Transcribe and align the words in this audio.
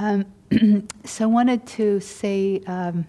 Um, 0.00 0.26
so 1.04 1.24
I 1.24 1.26
wanted 1.26 1.66
to 1.66 1.98
say 1.98 2.62
um, 2.68 3.04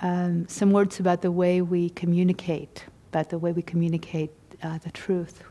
um, 0.00 0.48
some 0.48 0.70
words 0.70 0.98
about 1.00 1.20
the 1.20 1.30
way 1.30 1.60
we 1.60 1.90
communicate, 1.90 2.86
about 3.10 3.28
the 3.28 3.36
way 3.36 3.52
we 3.52 3.60
communicate 3.60 4.30
uh, 4.62 4.78
the 4.78 4.90
truth. 4.90 5.42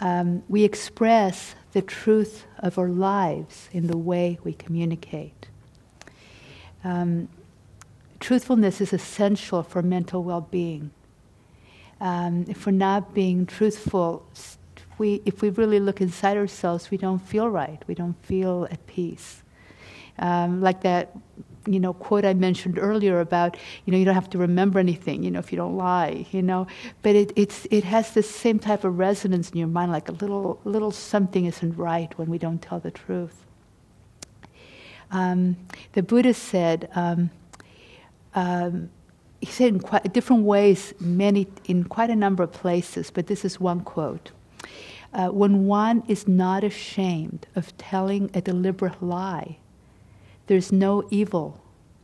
Um, 0.00 0.42
we 0.48 0.64
express 0.64 1.54
the 1.70 1.82
truth 1.82 2.46
of 2.58 2.78
our 2.78 2.88
lives 2.88 3.68
in 3.70 3.86
the 3.86 3.96
way 3.96 4.40
we 4.42 4.54
communicate. 4.54 5.46
Um, 6.82 7.28
truthfulness 8.18 8.80
is 8.80 8.92
essential 8.92 9.62
for 9.62 9.82
mental 9.82 10.24
well 10.24 10.48
being. 10.50 10.90
Um, 12.00 12.44
if 12.48 12.66
we're 12.66 12.72
not 12.72 13.14
being 13.14 13.46
truthful, 13.46 14.26
we, 14.98 15.22
if 15.24 15.42
we 15.42 15.50
really 15.50 15.80
look 15.80 16.00
inside 16.00 16.36
ourselves, 16.36 16.90
we 16.90 16.96
don't 16.96 17.18
feel 17.18 17.48
right. 17.48 17.82
We 17.86 17.94
don't 17.94 18.16
feel 18.24 18.66
at 18.70 18.86
peace. 18.86 19.42
Um, 20.18 20.60
like 20.60 20.82
that, 20.82 21.14
you 21.66 21.80
know, 21.80 21.92
quote 21.92 22.24
I 22.24 22.34
mentioned 22.34 22.78
earlier 22.78 23.20
about, 23.20 23.56
you 23.84 23.92
know, 23.92 23.98
you 23.98 24.04
don't 24.04 24.14
have 24.14 24.30
to 24.30 24.38
remember 24.38 24.78
anything, 24.78 25.22
you 25.22 25.30
know, 25.30 25.38
if 25.38 25.52
you 25.52 25.56
don't 25.56 25.76
lie, 25.76 26.26
you 26.30 26.42
know. 26.42 26.66
But 27.02 27.16
it, 27.16 27.32
it's, 27.36 27.66
it 27.70 27.84
has 27.84 28.12
the 28.12 28.22
same 28.22 28.58
type 28.58 28.84
of 28.84 28.98
resonance 28.98 29.50
in 29.50 29.58
your 29.58 29.68
mind, 29.68 29.92
like 29.92 30.08
a 30.08 30.12
little, 30.12 30.60
little 30.64 30.90
something 30.90 31.44
isn't 31.44 31.76
right 31.76 32.16
when 32.18 32.30
we 32.30 32.38
don't 32.38 32.62
tell 32.62 32.80
the 32.80 32.90
truth. 32.90 33.44
Um, 35.10 35.56
the 35.92 36.02
Buddha 36.02 36.34
said, 36.34 36.88
um, 36.94 37.30
um, 38.34 38.90
he 39.40 39.46
said 39.46 39.68
in 39.68 39.80
quite 39.80 40.12
different 40.12 40.44
ways, 40.44 40.94
many 41.00 41.46
in 41.66 41.84
quite 41.84 42.10
a 42.10 42.16
number 42.16 42.42
of 42.42 42.52
places, 42.52 43.10
but 43.10 43.26
this 43.26 43.44
is 43.44 43.60
one 43.60 43.80
quote 43.80 44.32
uh, 45.12 45.28
when 45.28 45.66
one 45.66 46.02
is 46.08 46.28
not 46.28 46.64
ashamed 46.64 47.46
of 47.54 47.76
telling 47.76 48.30
a 48.34 48.40
deliberate 48.40 49.02
lie, 49.02 49.58
there's 50.46 50.72
no 50.72 51.06
evil 51.10 51.60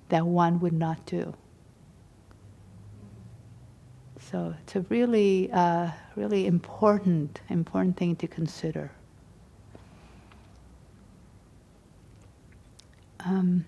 that 0.09 0.27
one 0.27 0.61
would 0.61 0.73
not 0.73 1.05
do. 1.07 1.35
So 4.31 4.55
it's 4.63 4.77
a 4.77 4.81
really, 4.83 5.51
uh, 5.53 5.91
really 6.17 6.47
important, 6.47 7.41
important 7.49 7.97
thing 7.97 8.17
to 8.17 8.27
consider. 8.27 8.91
Um, 13.21 13.65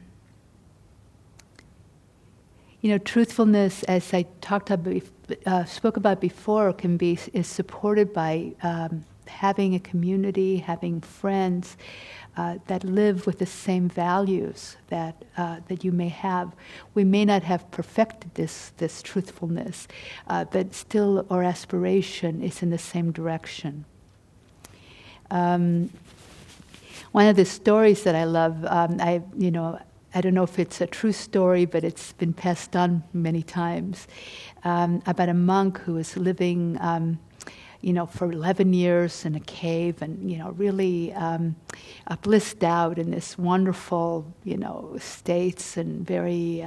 you 2.80 2.90
know, 2.90 2.98
truthfulness, 2.98 3.82
as 3.84 4.12
I 4.12 4.26
talked 4.40 4.70
about, 4.70 5.02
uh, 5.46 5.64
spoke 5.64 5.96
about 5.96 6.20
before, 6.20 6.72
can 6.72 6.96
be 6.96 7.18
is 7.32 7.46
supported 7.46 8.12
by 8.12 8.52
um, 8.62 9.04
having 9.26 9.74
a 9.74 9.80
community, 9.80 10.58
having 10.58 11.00
friends 11.00 11.76
uh, 12.36 12.58
that 12.66 12.84
live 12.84 13.26
with 13.26 13.38
the 13.38 13.46
same 13.46 13.88
values 13.88 14.76
that, 14.88 15.24
uh, 15.36 15.60
that 15.68 15.84
you 15.84 15.92
may 15.92 16.08
have. 16.08 16.52
We 16.94 17.04
may 17.04 17.24
not 17.24 17.42
have 17.44 17.70
perfected 17.70 18.34
this, 18.34 18.72
this 18.76 19.02
truthfulness, 19.02 19.88
uh, 20.26 20.44
but 20.44 20.74
still 20.74 21.26
our 21.30 21.42
aspiration 21.42 22.42
is 22.42 22.62
in 22.62 22.70
the 22.70 22.78
same 22.78 23.12
direction. 23.12 23.84
Um, 25.30 25.90
one 27.12 27.26
of 27.28 27.36
the 27.36 27.44
stories 27.44 28.02
that 28.02 28.16
I 28.16 28.24
love, 28.24 28.64
um, 28.64 29.00
I, 29.00 29.22
you 29.38 29.50
know, 29.50 29.78
I 30.14 30.20
don't 30.20 30.34
know 30.34 30.44
if 30.44 30.58
it's 30.58 30.80
a 30.80 30.86
true 30.86 31.12
story, 31.12 31.64
but 31.64 31.82
it's 31.82 32.12
been 32.12 32.32
passed 32.32 32.76
on 32.76 33.02
many 33.12 33.42
times, 33.42 34.06
um, 34.62 35.02
about 35.06 35.28
a 35.28 35.34
monk 35.34 35.78
who 35.80 35.94
was 35.94 36.16
living 36.16 36.78
um, 36.80 37.18
you 37.80 37.92
know, 37.92 38.06
for 38.06 38.32
11 38.32 38.72
years 38.72 39.26
in 39.26 39.34
a 39.34 39.40
cave 39.40 40.00
and, 40.00 40.30
you 40.30 40.38
know, 40.38 40.52
really 40.52 41.12
um, 41.12 41.54
blissed 42.22 42.64
out 42.64 42.98
in 42.98 43.10
this 43.10 43.36
wonderful, 43.36 44.24
you 44.42 44.56
know, 44.56 44.96
states 44.98 45.76
and 45.76 46.06
very, 46.06 46.62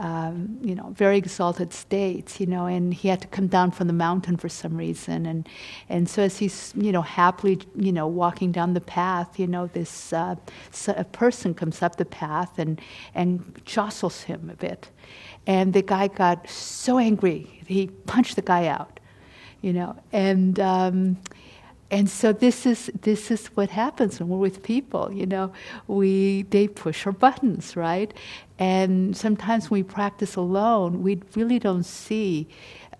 um, 0.00 0.58
you 0.62 0.74
know, 0.74 0.94
very 0.96 1.18
exalted 1.18 1.74
states, 1.74 2.40
you 2.40 2.46
know, 2.46 2.64
and 2.64 2.94
he 2.94 3.08
had 3.08 3.20
to 3.20 3.28
come 3.28 3.48
down 3.48 3.70
from 3.70 3.86
the 3.86 3.92
mountain 3.92 4.38
for 4.38 4.48
some 4.48 4.74
reason. 4.74 5.26
And, 5.26 5.46
and 5.90 6.08
so 6.08 6.22
as 6.22 6.38
he's, 6.38 6.72
you 6.74 6.90
know, 6.90 7.02
happily, 7.02 7.60
you 7.76 7.92
know, 7.92 8.06
walking 8.06 8.50
down 8.50 8.72
the 8.72 8.80
path, 8.80 9.38
you 9.38 9.46
know, 9.46 9.66
this 9.66 10.12
uh, 10.14 10.36
a 10.88 11.04
person 11.04 11.52
comes 11.52 11.82
up 11.82 11.96
the 11.96 12.06
path 12.06 12.58
and, 12.58 12.80
and 13.14 13.60
jostles 13.66 14.22
him 14.22 14.48
a 14.48 14.56
bit. 14.56 14.90
And 15.46 15.74
the 15.74 15.82
guy 15.82 16.08
got 16.08 16.48
so 16.48 16.98
angry, 16.98 17.60
he 17.66 17.88
punched 18.06 18.36
the 18.36 18.42
guy 18.42 18.66
out 18.66 19.00
you 19.62 19.74
know, 19.74 19.94
and 20.12 20.58
um, 20.58 21.18
and 21.90 22.08
so 22.08 22.32
this 22.32 22.66
is 22.66 22.90
this 23.02 23.30
is 23.30 23.48
what 23.48 23.70
happens 23.70 24.20
when 24.20 24.28
we're 24.28 24.38
with 24.38 24.62
people. 24.62 25.12
You 25.12 25.26
know, 25.26 25.52
we 25.88 26.42
they 26.50 26.68
push 26.68 27.04
our 27.06 27.12
buttons, 27.12 27.76
right? 27.76 28.14
And 28.58 29.16
sometimes 29.16 29.70
when 29.70 29.80
we 29.80 29.82
practice 29.82 30.36
alone, 30.36 31.02
we 31.02 31.20
really 31.34 31.58
don't 31.58 31.84
see. 31.84 32.48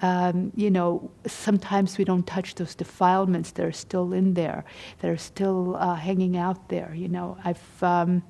Um, 0.02 0.50
you 0.56 0.70
know, 0.70 1.10
sometimes 1.26 1.98
we 1.98 2.04
don't 2.04 2.26
touch 2.26 2.54
those 2.54 2.74
defilements 2.74 3.50
that 3.52 3.66
are 3.66 3.72
still 3.72 4.14
in 4.14 4.32
there, 4.34 4.64
that 5.00 5.10
are 5.10 5.18
still 5.18 5.76
uh, 5.76 5.94
hanging 5.94 6.36
out 6.36 6.68
there. 6.68 6.92
You 6.94 7.08
know, 7.08 7.36
I've. 7.44 7.82
Um, 7.82 8.22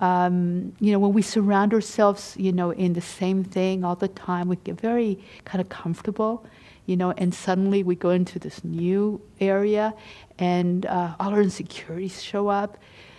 um, 0.00 0.72
you 0.80 0.92
know, 0.92 0.98
when 0.98 1.12
we 1.12 1.20
surround 1.20 1.74
ourselves, 1.74 2.34
you 2.38 2.52
know, 2.52 2.70
in 2.70 2.94
the 2.94 3.02
same 3.02 3.44
thing 3.44 3.84
all 3.84 3.96
the 3.96 4.08
time, 4.08 4.48
we 4.48 4.56
get 4.56 4.80
very 4.80 5.22
kind 5.44 5.60
of 5.60 5.68
comfortable 5.68 6.46
you 6.86 6.96
know, 6.96 7.12
and 7.12 7.34
suddenly 7.34 7.82
we 7.82 7.94
go 7.94 8.10
into 8.10 8.38
this 8.38 8.64
new 8.64 9.20
area 9.38 9.94
and 10.38 10.86
uh, 10.86 11.14
all 11.20 11.30
our 11.30 11.42
insecurities 11.42 12.22
show 12.22 12.48
up, 12.48 12.78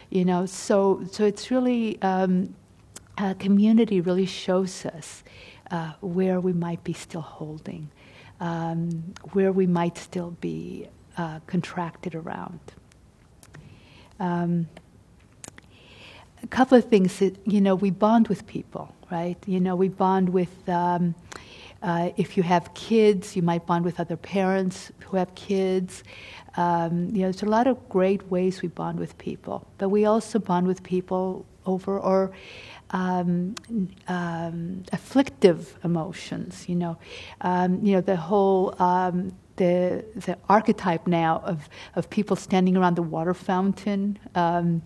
you 0.10 0.26
know. 0.26 0.46
So, 0.46 1.04
so 1.12 1.26
it's 1.26 1.52
really, 1.52 2.02
um, 2.02 2.56
community 3.40 4.02
really 4.02 4.26
shows 4.26 4.86
us 4.86 5.24
uh, 5.70 5.94
where 6.02 6.40
we 6.40 6.54
might 6.54 6.84
be 6.84 6.94
still 6.94 7.22
holding, 7.22 7.90
um, 8.40 9.14
where 9.34 9.52
we 9.52 9.68
might 9.68 9.98
still 9.98 10.32
be 10.42 10.88
uh, 11.18 11.40
contracted 11.48 12.16
around. 12.16 12.60
Um, 14.20 14.68
a 16.44 16.48
couple 16.48 16.78
of 16.78 16.86
things 16.86 17.20
that, 17.20 17.38
you 17.46 17.62
know, 17.62 17.76
we 17.76 17.92
bond 17.92 18.28
with 18.28 18.48
people, 18.48 18.96
right? 19.12 19.38
You 19.46 19.60
know, 19.60 19.76
we 19.76 19.88
bond 19.88 20.30
with. 20.30 20.68
Um, 20.68 21.16
uh, 21.82 22.12
if 22.18 22.38
you 22.38 22.44
have 22.44 22.74
kids, 22.74 23.36
you 23.36 23.42
might 23.42 23.66
bond 23.66 23.86
with 23.86 24.00
other 24.00 24.18
parents 24.18 24.92
who 25.06 25.18
have 25.18 25.34
kids. 25.36 26.04
Um, 26.58 27.08
you 27.08 27.22
know, 27.22 27.32
there's 27.32 27.44
a 27.44 27.48
lot 27.48 27.68
of 27.68 27.90
great 27.90 28.30
ways 28.30 28.62
we 28.62 28.68
bond 28.68 29.00
with 29.00 29.18
people, 29.18 29.68
but 29.78 29.90
we 29.90 30.06
also 30.06 30.38
bond 30.38 30.68
with 30.68 30.84
people 30.84 31.46
over 31.66 32.00
or 32.00 32.32
um, 32.92 33.56
um, 34.08 34.84
afflictive 34.92 35.78
emotions. 35.84 36.68
You 36.68 36.76
know, 36.76 36.98
um, 37.42 37.84
you 37.84 37.94
know 37.96 38.02
the 38.02 38.18
whole 38.18 38.76
um, 38.82 39.32
the 39.62 39.76
the 40.28 40.36
archetype 40.48 41.06
now 41.08 41.42
of 41.52 41.58
of 41.98 42.10
people 42.10 42.36
standing 42.36 42.76
around 42.78 42.96
the 42.96 43.08
water 43.16 43.34
fountain. 43.34 44.20
Um, 44.36 44.82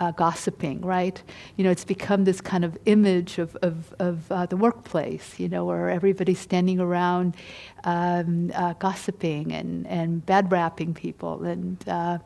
uh, 0.00 0.12
gossiping, 0.12 0.80
right? 0.80 1.22
You 1.56 1.64
know, 1.64 1.70
it's 1.70 1.84
become 1.84 2.24
this 2.24 2.40
kind 2.40 2.64
of 2.64 2.78
image 2.84 3.38
of, 3.38 3.56
of, 3.62 3.92
of 3.98 4.30
uh, 4.30 4.46
the 4.46 4.56
workplace, 4.56 5.38
you 5.38 5.48
know, 5.48 5.64
where 5.64 5.90
everybody's 5.90 6.38
standing 6.38 6.78
around 6.80 7.36
um, 7.84 8.52
uh, 8.54 8.74
gossiping 8.74 9.52
and, 9.52 9.86
and 9.86 10.24
bad 10.24 10.52
rapping 10.52 10.94
people. 10.94 11.44
And, 11.44 11.88
uh, 11.88 12.18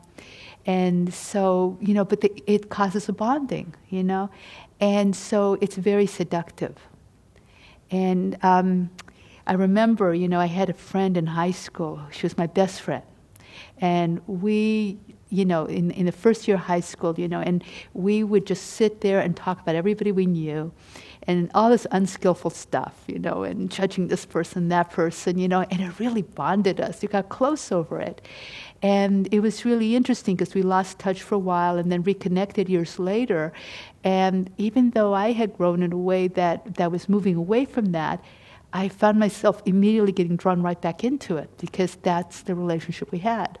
and 0.65 1.13
so, 1.13 1.77
you 1.81 1.93
know, 1.93 2.05
but 2.05 2.21
the, 2.21 2.31
it 2.45 2.69
causes 2.69 3.09
a 3.09 3.13
bonding, 3.13 3.73
you 3.89 4.03
know? 4.03 4.29
And 4.79 5.15
so 5.15 5.57
it's 5.61 5.75
very 5.75 6.05
seductive. 6.05 6.75
And 7.89 8.37
um, 8.43 8.89
I 9.45 9.53
remember, 9.53 10.13
you 10.13 10.27
know, 10.27 10.39
I 10.39 10.45
had 10.45 10.69
a 10.69 10.73
friend 10.73 11.17
in 11.17 11.27
high 11.27 11.51
school. 11.51 12.01
She 12.11 12.25
was 12.25 12.37
my 12.37 12.47
best 12.47 12.81
friend. 12.81 13.03
And 13.79 14.21
we 14.27 14.99
you 15.33 15.45
know, 15.45 15.65
in, 15.65 15.89
in 15.89 16.05
the 16.05 16.11
first 16.11 16.47
year 16.47 16.57
of 16.57 16.61
high 16.61 16.79
school, 16.79 17.15
you 17.17 17.27
know, 17.27 17.39
and 17.39 17.63
we 17.95 18.23
would 18.23 18.45
just 18.45 18.73
sit 18.73 19.01
there 19.01 19.19
and 19.19 19.35
talk 19.35 19.59
about 19.59 19.73
everybody 19.73 20.11
we 20.11 20.27
knew 20.27 20.71
and 21.23 21.49
all 21.55 21.71
this 21.71 21.87
unskillful 21.89 22.51
stuff, 22.51 22.93
you 23.07 23.17
know, 23.17 23.41
and 23.41 23.71
judging 23.71 24.09
this 24.09 24.25
person, 24.27 24.69
that 24.69 24.91
person, 24.91 25.39
you 25.39 25.47
know, 25.47 25.61
and 25.71 25.81
it 25.81 25.99
really 25.99 26.21
bonded 26.21 26.79
us. 26.79 27.01
We 27.01 27.07
got 27.07 27.29
close 27.29 27.71
over 27.71 27.99
it. 27.99 28.21
And 28.83 29.27
it 29.33 29.39
was 29.39 29.65
really 29.65 29.95
interesting 29.95 30.35
because 30.35 30.53
we 30.53 30.61
lost 30.61 30.99
touch 30.99 31.23
for 31.23 31.33
a 31.33 31.39
while 31.39 31.79
and 31.79 31.91
then 31.91 32.03
reconnected 32.03 32.69
years 32.69 32.99
later. 32.99 33.53
And 34.03 34.51
even 34.59 34.91
though 34.91 35.15
I 35.15 35.31
had 35.31 35.57
grown 35.57 35.81
in 35.81 35.93
a 35.93 35.97
way 35.97 36.27
that, 36.27 36.75
that 36.75 36.91
was 36.91 37.09
moving 37.09 37.37
away 37.37 37.65
from 37.65 37.91
that, 37.93 38.23
I 38.73 38.89
found 38.89 39.19
myself 39.19 39.61
immediately 39.65 40.11
getting 40.11 40.35
drawn 40.35 40.63
right 40.63 40.81
back 40.81 41.03
into 41.03 41.37
it 41.37 41.49
because 41.59 41.95
that's 41.95 42.41
the 42.41 42.55
relationship 42.55 43.11
we 43.11 43.19
had. 43.19 43.59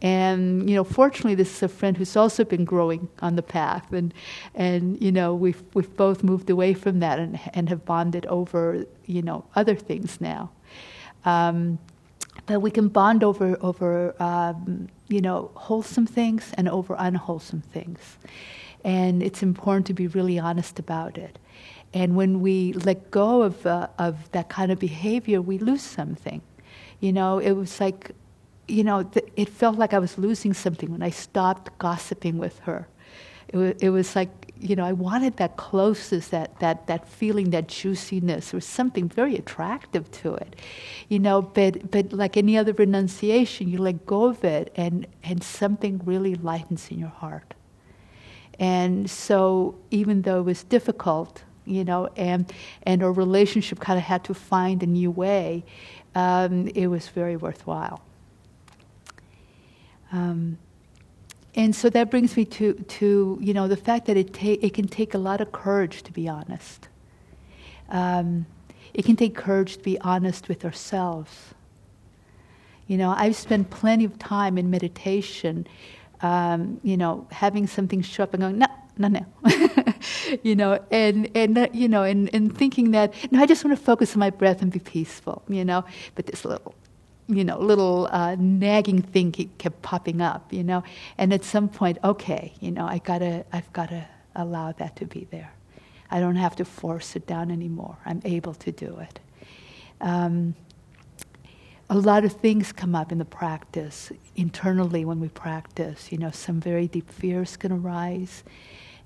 And 0.00 0.68
you 0.68 0.74
know, 0.76 0.84
fortunately, 0.84 1.34
this 1.34 1.56
is 1.56 1.62
a 1.62 1.68
friend 1.68 1.96
who's 1.96 2.16
also 2.16 2.44
been 2.44 2.64
growing 2.64 3.08
on 3.20 3.36
the 3.36 3.42
path, 3.42 3.92
and 3.92 4.12
and 4.54 5.00
you 5.00 5.12
know, 5.12 5.32
we've 5.32 5.62
we've 5.74 5.96
both 5.96 6.24
moved 6.24 6.50
away 6.50 6.74
from 6.74 6.98
that 7.00 7.20
and 7.20 7.38
and 7.54 7.68
have 7.68 7.84
bonded 7.84 8.26
over 8.26 8.84
you 9.06 9.22
know 9.22 9.44
other 9.54 9.76
things 9.76 10.20
now. 10.20 10.50
Um, 11.24 11.78
but 12.46 12.60
we 12.60 12.72
can 12.72 12.88
bond 12.88 13.22
over 13.22 13.56
over 13.60 14.20
um, 14.20 14.88
you 15.06 15.20
know 15.20 15.52
wholesome 15.54 16.06
things 16.06 16.52
and 16.58 16.68
over 16.68 16.96
unwholesome 16.98 17.60
things, 17.60 18.18
and 18.82 19.22
it's 19.22 19.40
important 19.40 19.86
to 19.86 19.94
be 19.94 20.08
really 20.08 20.36
honest 20.36 20.80
about 20.80 21.16
it. 21.16 21.38
And 21.94 22.16
when 22.16 22.40
we 22.40 22.72
let 22.72 23.10
go 23.10 23.42
of 23.42 23.66
uh, 23.66 23.88
of 23.98 24.30
that 24.32 24.48
kind 24.48 24.72
of 24.72 24.78
behavior, 24.78 25.42
we 25.42 25.58
lose 25.58 25.82
something. 25.82 26.40
You 27.00 27.12
know, 27.12 27.38
it 27.38 27.52
was 27.52 27.80
like 27.80 28.12
you 28.68 28.84
know, 28.84 29.02
th- 29.02 29.28
it 29.36 29.48
felt 29.48 29.76
like 29.76 29.92
I 29.92 29.98
was 29.98 30.18
losing 30.18 30.54
something 30.54 30.90
when 30.90 31.02
I 31.02 31.10
stopped 31.10 31.76
gossiping 31.78 32.38
with 32.38 32.58
her. 32.60 32.88
It, 33.48 33.52
w- 33.52 33.74
it 33.80 33.90
was 33.90 34.16
like, 34.16 34.52
you 34.58 34.76
know, 34.76 34.84
I 34.84 34.92
wanted 34.92 35.36
that 35.38 35.56
closeness, 35.56 36.28
that, 36.28 36.58
that, 36.60 36.86
that 36.86 37.08
feeling, 37.08 37.50
that 37.50 37.68
juiciness. 37.68 38.50
There 38.50 38.58
was 38.58 38.64
something 38.64 39.08
very 39.08 39.36
attractive 39.36 40.10
to 40.22 40.34
it, 40.34 40.56
you 41.08 41.18
know, 41.18 41.42
but, 41.42 41.90
but 41.90 42.12
like 42.12 42.36
any 42.36 42.56
other 42.56 42.72
renunciation, 42.72 43.68
you 43.68 43.78
let 43.78 44.06
go 44.06 44.26
of 44.26 44.44
it 44.44 44.72
and, 44.76 45.06
and 45.24 45.42
something 45.42 46.00
really 46.04 46.36
lightens 46.36 46.90
in 46.90 46.98
your 46.98 47.08
heart. 47.08 47.54
And 48.58 49.10
so, 49.10 49.74
even 49.90 50.22
though 50.22 50.40
it 50.40 50.44
was 50.44 50.62
difficult, 50.62 51.42
you 51.64 51.84
know, 51.84 52.08
and, 52.16 52.52
and 52.84 53.02
our 53.02 53.12
relationship 53.12 53.80
kind 53.80 53.98
of 53.98 54.04
had 54.04 54.24
to 54.24 54.34
find 54.34 54.82
a 54.82 54.86
new 54.86 55.10
way, 55.10 55.64
um, 56.14 56.68
it 56.74 56.88
was 56.88 57.08
very 57.08 57.36
worthwhile. 57.36 58.02
Um, 60.12 60.58
and 61.54 61.74
so 61.74 61.90
that 61.90 62.10
brings 62.10 62.36
me 62.36 62.44
to, 62.46 62.74
to 62.74 63.38
you 63.40 63.52
know 63.52 63.68
the 63.68 63.76
fact 63.76 64.06
that 64.06 64.16
it 64.16 64.32
ta- 64.32 64.58
it 64.60 64.72
can 64.74 64.88
take 64.88 65.14
a 65.14 65.18
lot 65.18 65.40
of 65.40 65.52
courage 65.52 66.02
to 66.04 66.12
be 66.12 66.28
honest. 66.28 66.88
Um, 67.90 68.46
it 68.94 69.04
can 69.04 69.16
take 69.16 69.34
courage 69.34 69.76
to 69.76 69.82
be 69.82 69.98
honest 70.00 70.48
with 70.48 70.64
ourselves. 70.64 71.54
You 72.86 72.98
know, 72.98 73.10
I've 73.10 73.36
spent 73.36 73.70
plenty 73.70 74.04
of 74.04 74.18
time 74.18 74.58
in 74.58 74.70
meditation, 74.70 75.66
um, 76.20 76.80
you 76.82 76.96
know, 76.96 77.26
having 77.30 77.66
something 77.66 78.02
show 78.02 78.24
up 78.24 78.34
and 78.34 78.42
going, 78.42 78.58
no, 78.58 78.66
no, 78.98 79.08
no, 79.08 79.26
you 80.42 80.56
know, 80.56 80.82
and 80.90 81.30
and 81.34 81.58
uh, 81.58 81.68
you 81.72 81.88
know, 81.88 82.02
and, 82.02 82.32
and 82.34 82.56
thinking 82.56 82.92
that 82.92 83.14
no, 83.30 83.40
I 83.40 83.46
just 83.46 83.64
want 83.64 83.76
to 83.76 83.82
focus 83.82 84.14
on 84.14 84.20
my 84.20 84.30
breath 84.30 84.62
and 84.62 84.72
be 84.72 84.78
peaceful, 84.78 85.42
you 85.48 85.64
know, 85.64 85.84
but 86.14 86.26
this 86.26 86.44
little 86.44 86.74
you 87.28 87.44
know, 87.44 87.58
little 87.58 88.08
uh, 88.10 88.36
nagging 88.38 89.00
thing 89.00 89.32
kept 89.32 89.80
popping 89.82 90.20
up, 90.20 90.52
you 90.52 90.62
know. 90.62 90.82
And 91.18 91.32
at 91.32 91.44
some 91.44 91.68
point, 91.68 91.98
okay, 92.04 92.52
you 92.60 92.70
know, 92.70 92.84
I 92.84 92.98
gotta, 92.98 93.44
I've 93.52 93.72
got 93.72 93.88
to 93.90 94.06
allow 94.34 94.72
that 94.72 94.96
to 94.96 95.06
be 95.06 95.26
there. 95.30 95.52
I 96.10 96.20
don't 96.20 96.36
have 96.36 96.56
to 96.56 96.64
force 96.64 97.16
it 97.16 97.26
down 97.26 97.50
anymore. 97.50 97.96
I'm 98.04 98.20
able 98.24 98.54
to 98.54 98.72
do 98.72 98.98
it. 98.98 99.20
Um, 100.00 100.54
a 101.88 101.96
lot 101.96 102.24
of 102.24 102.32
things 102.32 102.72
come 102.72 102.94
up 102.94 103.12
in 103.12 103.18
the 103.18 103.24
practice 103.24 104.12
internally 104.36 105.04
when 105.04 105.20
we 105.20 105.28
practice. 105.28 106.10
You 106.10 106.18
know, 106.18 106.30
some 106.30 106.60
very 106.60 106.86
deep 106.88 107.10
fears 107.10 107.56
can 107.56 107.72
arise. 107.72 108.44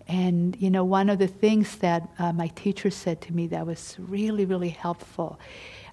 And, 0.09 0.57
you 0.61 0.71
know, 0.71 0.85
one 0.85 1.11
of 1.11 1.19
the 1.19 1.27
things 1.27 1.77
that 1.77 2.09
uh, 2.19 2.33
my 2.33 2.49
teacher 2.49 2.91
said 2.91 3.21
to 3.23 3.33
me 3.33 3.49
that 3.49 3.67
was 3.67 3.97
really, 3.99 4.45
really 4.45 4.69
helpful 4.69 5.39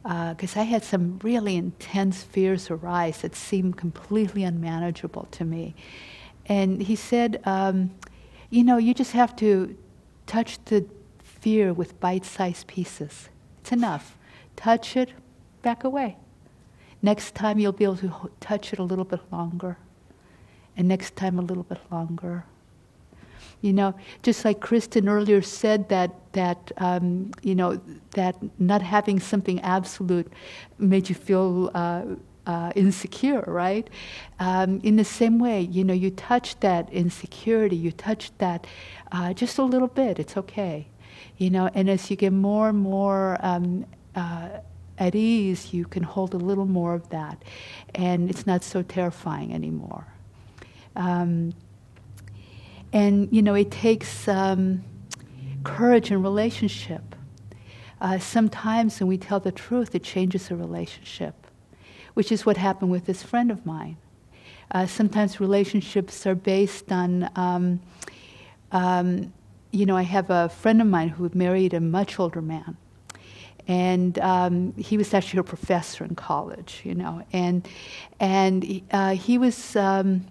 because 0.03 0.57
uh, 0.57 0.59
I 0.59 0.63
had 0.63 0.83
some 0.83 1.19
really 1.23 1.55
intense 1.55 2.23
fears 2.23 2.69
arise 2.69 3.21
that 3.21 3.35
seemed 3.35 3.77
completely 3.77 4.43
unmanageable 4.43 5.27
to 5.31 5.45
me. 5.45 5.75
And 6.45 6.81
he 6.81 6.95
said, 6.95 7.41
um, 7.45 7.91
You 8.49 8.63
know, 8.63 8.77
you 8.77 8.93
just 8.93 9.13
have 9.13 9.35
to 9.37 9.75
touch 10.27 10.63
the 10.65 10.85
fear 11.19 11.73
with 11.73 11.99
bite 11.99 12.25
sized 12.25 12.67
pieces. 12.67 13.29
It's 13.61 13.71
enough. 13.71 14.17
Touch 14.55 14.95
it, 14.97 15.09
back 15.61 15.83
away. 15.83 16.17
Next 17.01 17.33
time 17.33 17.59
you'll 17.59 17.71
be 17.71 17.85
able 17.85 17.97
to 17.97 18.31
touch 18.39 18.73
it 18.73 18.79
a 18.79 18.83
little 18.83 19.05
bit 19.05 19.21
longer. 19.31 19.77
And 20.75 20.87
next 20.87 21.15
time 21.15 21.39
a 21.39 21.41
little 21.41 21.63
bit 21.63 21.79
longer. 21.91 22.45
You 23.63 23.71
know, 23.71 23.95
just 24.23 24.43
like 24.43 24.59
Kristen 24.59 25.07
earlier 25.07 25.41
said 25.41 25.87
that 25.87 26.11
that 26.33 26.71
um, 26.77 27.31
you 27.41 27.55
know 27.55 27.79
that 28.11 28.35
not 28.59 28.81
having 28.81 29.21
something 29.21 29.61
absolute 29.61 30.31
made 30.77 31.07
you 31.09 31.15
feel. 31.15 31.71
Uh, 31.73 32.03
uh, 32.45 32.73
insecure, 32.75 33.41
right? 33.47 33.89
Um, 34.37 34.81
in 34.83 34.97
the 34.97 35.05
same 35.05 35.39
way, 35.39 35.61
you 35.61 35.85
know, 35.85 35.93
you 35.93 36.11
touch 36.11 36.59
that 36.59 36.91
insecurity, 36.91 37.77
you 37.77 37.91
touch 37.91 38.37
that 38.39 38.67
uh, 39.13 39.31
just 39.31 39.57
a 39.57 39.63
little 39.63 39.87
bit, 39.87 40.19
it's 40.19 40.35
okay. 40.35 40.87
You 41.37 41.49
know, 41.51 41.69
and 41.73 41.89
as 41.89 42.11
you 42.11 42.17
get 42.17 42.33
more 42.33 42.67
and 42.67 42.77
more 42.77 43.37
um, 43.39 43.85
uh, 44.13 44.49
at 44.97 45.15
ease, 45.15 45.73
you 45.73 45.85
can 45.85 46.03
hold 46.03 46.33
a 46.33 46.37
little 46.37 46.65
more 46.65 46.93
of 46.93 47.07
that, 47.09 47.41
and 47.95 48.29
it's 48.29 48.45
not 48.45 48.61
so 48.63 48.81
terrifying 48.81 49.53
anymore. 49.53 50.05
Um, 50.97 51.53
and, 52.93 53.27
you 53.31 53.41
know, 53.41 53.55
it 53.55 53.71
takes 53.71 54.27
um, 54.27 54.83
courage 55.63 56.11
in 56.11 56.21
relationship. 56.21 57.15
Uh, 57.99 58.19
sometimes 58.19 58.99
when 58.99 59.07
we 59.07 59.17
tell 59.17 59.39
the 59.39 59.51
truth, 59.51 59.95
it 59.95 60.03
changes 60.03 60.51
a 60.51 60.55
relationship, 60.55 61.47
which 62.13 62.31
is 62.31 62.45
what 62.45 62.57
happened 62.57 62.91
with 62.91 63.05
this 63.05 63.23
friend 63.23 63.49
of 63.49 63.65
mine. 63.65 63.97
Uh, 64.71 64.85
sometimes 64.85 65.39
relationships 65.39 66.27
are 66.27 66.35
based 66.35 66.91
on, 66.91 67.29
um, 67.35 67.79
um, 68.71 69.33
you 69.71 69.85
know, 69.85 69.97
I 69.97 70.03
have 70.03 70.29
a 70.29 70.49
friend 70.49 70.79
of 70.79 70.87
mine 70.87 71.09
who 71.09 71.29
married 71.33 71.73
a 71.73 71.79
much 71.79 72.19
older 72.19 72.41
man. 72.41 72.77
And 73.67 74.19
um, 74.19 74.73
he 74.77 74.97
was 74.97 75.13
actually 75.13 75.39
a 75.39 75.43
professor 75.43 76.03
in 76.03 76.15
college, 76.15 76.81
you 76.83 76.93
know, 76.93 77.25
and 77.31 77.65
and 78.19 78.81
uh, 78.91 79.15
he 79.15 79.37
was 79.37 79.77
um, 79.77 80.25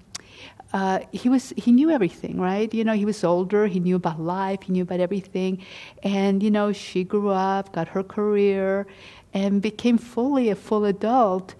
uh, 0.72 1.00
he 1.12 1.28
was 1.28 1.52
he 1.56 1.70
knew 1.70 1.90
everything, 1.90 2.40
right? 2.40 2.72
You 2.72 2.84
know, 2.84 2.94
he 2.94 3.04
was 3.04 3.22
older. 3.24 3.66
He 3.66 3.78
knew 3.78 3.96
about 3.96 4.20
life. 4.20 4.62
He 4.62 4.72
knew 4.72 4.82
about 4.82 5.00
everything, 5.00 5.62
and 6.02 6.42
you 6.42 6.50
know, 6.50 6.72
she 6.72 7.04
grew 7.04 7.28
up, 7.28 7.72
got 7.72 7.88
her 7.88 8.02
career, 8.02 8.86
and 9.34 9.60
became 9.60 9.98
fully 9.98 10.48
a 10.48 10.54
full 10.54 10.84
adult. 10.84 11.54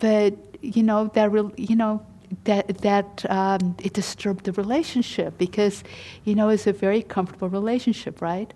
But 0.00 0.34
you 0.60 0.82
know 0.82 1.06
that 1.14 1.30
real, 1.30 1.52
you 1.56 1.76
know, 1.76 2.04
that 2.44 2.78
that 2.78 3.24
um, 3.30 3.76
it 3.82 3.92
disturbed 3.92 4.44
the 4.44 4.52
relationship 4.52 5.38
because 5.38 5.84
you 6.24 6.34
know 6.34 6.48
it's 6.48 6.66
a 6.66 6.72
very 6.72 7.02
comfortable 7.02 7.48
relationship, 7.48 8.20
right? 8.20 8.52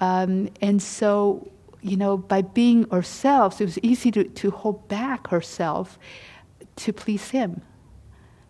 Um, 0.00 0.48
and 0.62 0.82
so 0.82 1.50
you 1.82 1.96
know 1.96 2.16
by 2.16 2.40
being 2.40 2.90
ourselves, 2.90 3.60
it 3.60 3.64
was 3.64 3.78
easy 3.82 4.10
to, 4.12 4.24
to 4.24 4.50
hold 4.50 4.88
back 4.88 5.28
herself 5.28 5.98
to 6.76 6.92
please 6.92 7.30
him, 7.30 7.60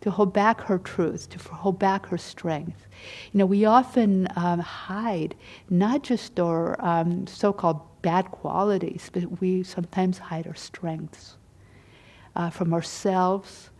to 0.02 0.11
hold 0.11 0.32
back 0.32 0.61
her 0.62 0.78
truth, 0.78 1.28
to 1.30 1.38
hold 1.54 1.78
back 1.78 2.06
her 2.06 2.18
strength. 2.18 2.87
You 3.32 3.38
know, 3.38 3.47
we 3.47 3.64
often 3.64 4.28
um, 4.37 4.59
hide 4.59 5.35
not 5.71 6.02
just 6.02 6.38
our 6.38 6.76
um, 6.85 7.26
so-called 7.26 7.80
bad 8.02 8.30
qualities, 8.32 9.11
but 9.12 9.40
we 9.40 9.62
sometimes 9.62 10.18
hide 10.18 10.47
our 10.47 10.56
strengths 10.56 11.37
uh, 12.35 12.50
from 12.50 12.75
ourselves. 12.75 13.71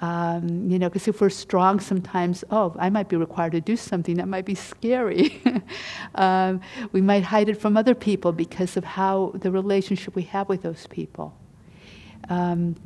Um, 0.00 0.68
you 0.68 0.78
know, 0.78 0.88
because 0.88 1.08
if 1.08 1.20
we're 1.20 1.30
strong, 1.30 1.80
sometimes, 1.80 2.44
oh, 2.50 2.74
I 2.78 2.90
might 2.90 3.08
be 3.08 3.16
required 3.16 3.52
to 3.52 3.60
do 3.60 3.76
something 3.76 4.16
that 4.16 4.28
might 4.28 4.44
be 4.44 4.54
scary. 4.54 5.40
um, 6.16 6.60
we 6.92 7.00
might 7.00 7.22
hide 7.22 7.48
it 7.48 7.58
from 7.58 7.76
other 7.76 7.94
people 7.94 8.32
because 8.32 8.76
of 8.76 8.84
how 8.84 9.32
the 9.36 9.50
relationship 9.50 10.14
we 10.14 10.24
have 10.24 10.48
with 10.48 10.62
those 10.62 10.86
people. 10.88 11.34
Um, 12.28 12.76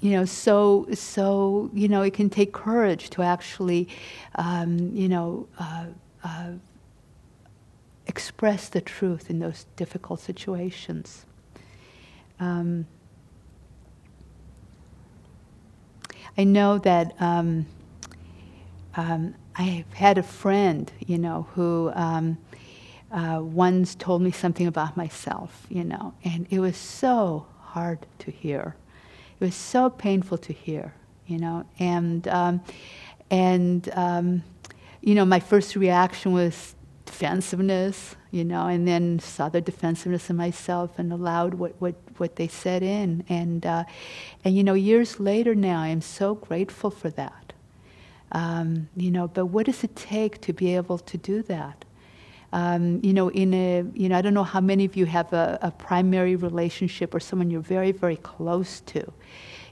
you 0.00 0.10
know, 0.12 0.24
so 0.24 0.86
so 0.92 1.70
you 1.72 1.88
know, 1.88 2.02
it 2.02 2.14
can 2.14 2.30
take 2.30 2.52
courage 2.52 3.10
to 3.10 3.22
actually, 3.22 3.88
um, 4.36 4.94
you 4.94 5.08
know. 5.08 5.48
Uh, 5.58 5.86
uh, 6.24 6.50
express 8.06 8.68
the 8.68 8.80
truth 8.80 9.28
in 9.30 9.40
those 9.40 9.66
difficult 9.76 10.20
situations. 10.20 11.26
Um, 12.38 12.86
I 16.38 16.44
know 16.44 16.78
that 16.78 17.14
um, 17.20 17.66
um, 18.94 19.34
I've 19.54 19.92
had 19.92 20.18
a 20.18 20.22
friend, 20.22 20.90
you 21.06 21.18
know, 21.18 21.46
who 21.54 21.90
um, 21.94 22.38
uh, 23.10 23.40
once 23.42 23.94
told 23.94 24.22
me 24.22 24.30
something 24.30 24.66
about 24.66 24.96
myself, 24.96 25.66
you 25.68 25.84
know, 25.84 26.14
and 26.24 26.46
it 26.50 26.60
was 26.60 26.76
so 26.76 27.46
hard 27.60 28.06
to 28.20 28.30
hear. 28.30 28.76
It 29.38 29.44
was 29.44 29.54
so 29.54 29.90
painful 29.90 30.38
to 30.38 30.52
hear, 30.52 30.94
you 31.26 31.38
know, 31.38 31.66
and 31.78 32.26
um, 32.28 32.62
and 33.30 33.88
um, 33.94 34.42
you 35.00 35.14
know, 35.14 35.24
my 35.24 35.40
first 35.40 35.76
reaction 35.76 36.32
was 36.32 36.74
defensiveness, 37.06 38.16
you 38.30 38.44
know, 38.44 38.66
and 38.66 38.86
then 38.86 39.18
saw 39.18 39.48
the 39.48 39.60
defensiveness 39.60 40.28
in 40.28 40.36
myself 40.36 40.98
and 40.98 41.12
allowed 41.12 41.54
what, 41.54 41.80
what, 41.80 41.94
what 42.18 42.36
they 42.36 42.48
said 42.48 42.82
in. 42.82 43.24
And, 43.28 43.64
uh, 43.64 43.84
and, 44.44 44.54
you 44.54 44.62
know, 44.62 44.74
years 44.74 45.18
later 45.18 45.54
now, 45.54 45.80
I 45.80 45.88
am 45.88 46.02
so 46.02 46.34
grateful 46.34 46.90
for 46.90 47.08
that. 47.10 47.54
Um, 48.32 48.90
you 48.96 49.10
know, 49.10 49.28
but 49.28 49.46
what 49.46 49.64
does 49.66 49.82
it 49.84 49.96
take 49.96 50.40
to 50.42 50.52
be 50.52 50.74
able 50.74 50.98
to 50.98 51.16
do 51.16 51.42
that? 51.44 51.85
Um, 52.56 53.00
you 53.02 53.12
know, 53.12 53.28
in 53.28 53.52
a, 53.52 53.84
you 53.92 54.08
know, 54.08 54.16
I 54.16 54.22
don't 54.22 54.32
know 54.32 54.42
how 54.42 54.62
many 54.62 54.86
of 54.86 54.96
you 54.96 55.04
have 55.04 55.30
a, 55.34 55.58
a 55.60 55.70
primary 55.70 56.36
relationship 56.36 57.14
or 57.14 57.20
someone 57.20 57.50
you're 57.50 57.60
very, 57.60 57.92
very 57.92 58.16
close 58.16 58.80
to, 58.92 59.12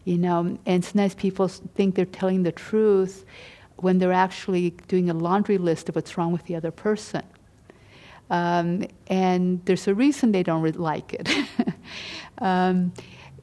you 0.04 0.18
know, 0.18 0.58
and 0.66 0.84
sometimes 0.84 1.14
people 1.14 1.48
think 1.48 1.94
they're 1.94 2.04
telling 2.04 2.42
the 2.42 2.52
truth 2.52 3.24
when 3.76 4.00
they're 4.00 4.12
actually 4.12 4.74
doing 4.86 5.08
a 5.08 5.14
laundry 5.14 5.56
list 5.56 5.88
of 5.88 5.94
what's 5.94 6.18
wrong 6.18 6.30
with 6.30 6.44
the 6.44 6.56
other 6.56 6.70
person. 6.70 7.22
Um, 8.28 8.86
and 9.06 9.64
there's 9.64 9.88
a 9.88 9.94
reason 9.94 10.32
they 10.32 10.42
don't 10.42 10.60
really 10.60 10.76
like 10.76 11.14
it. 11.14 11.26
um, 12.38 12.92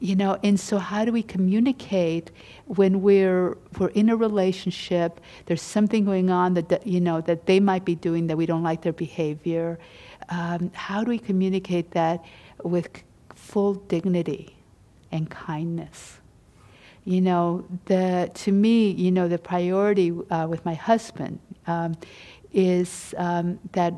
you 0.01 0.15
know, 0.15 0.39
and 0.43 0.59
so 0.59 0.79
how 0.79 1.05
do 1.05 1.11
we 1.11 1.21
communicate 1.21 2.31
when 2.65 3.03
we're 3.03 3.55
we're 3.77 3.89
in 3.89 4.09
a 4.09 4.15
relationship? 4.15 5.21
There's 5.45 5.61
something 5.61 6.05
going 6.05 6.31
on 6.31 6.55
that 6.55 6.87
you 6.87 6.99
know 6.99 7.21
that 7.21 7.45
they 7.45 7.59
might 7.59 7.85
be 7.85 7.93
doing 7.93 8.25
that 8.27 8.35
we 8.35 8.47
don't 8.47 8.63
like 8.63 8.81
their 8.81 8.93
behavior. 8.93 9.77
Um, 10.29 10.71
how 10.73 11.03
do 11.03 11.09
we 11.09 11.19
communicate 11.19 11.91
that 11.91 12.25
with 12.63 12.89
full 13.35 13.75
dignity 13.75 14.55
and 15.11 15.29
kindness? 15.29 16.17
You 17.05 17.21
know, 17.21 17.65
the 17.85 18.31
to 18.33 18.51
me, 18.51 18.89
you 18.89 19.11
know, 19.11 19.27
the 19.27 19.37
priority 19.37 20.11
uh, 20.31 20.47
with 20.47 20.65
my 20.65 20.73
husband 20.73 21.39
um, 21.67 21.95
is 22.51 23.13
um, 23.19 23.59
that 23.73 23.93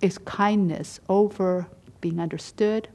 is 0.00 0.18
kindness 0.18 0.98
over 1.08 1.68
being 2.00 2.18
understood, 2.18 2.88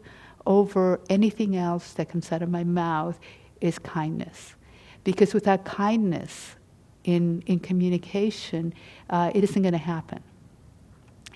over 0.46 1.00
anything 1.10 1.56
else 1.56 1.94
that 1.94 2.10
comes 2.10 2.32
out 2.32 2.42
of 2.42 2.50
my 2.50 2.64
mouth 2.64 3.20
is 3.62 3.80
kindness. 3.80 4.56
Because 5.04 5.34
without 5.34 5.66
kindness 5.66 6.56
in, 7.04 7.44
in 7.46 7.60
communication, 7.60 8.74
uh, 9.10 9.32
it 9.34 9.44
isn't 9.44 9.62
going 9.62 9.74
to 9.74 9.78
happen. 9.78 10.24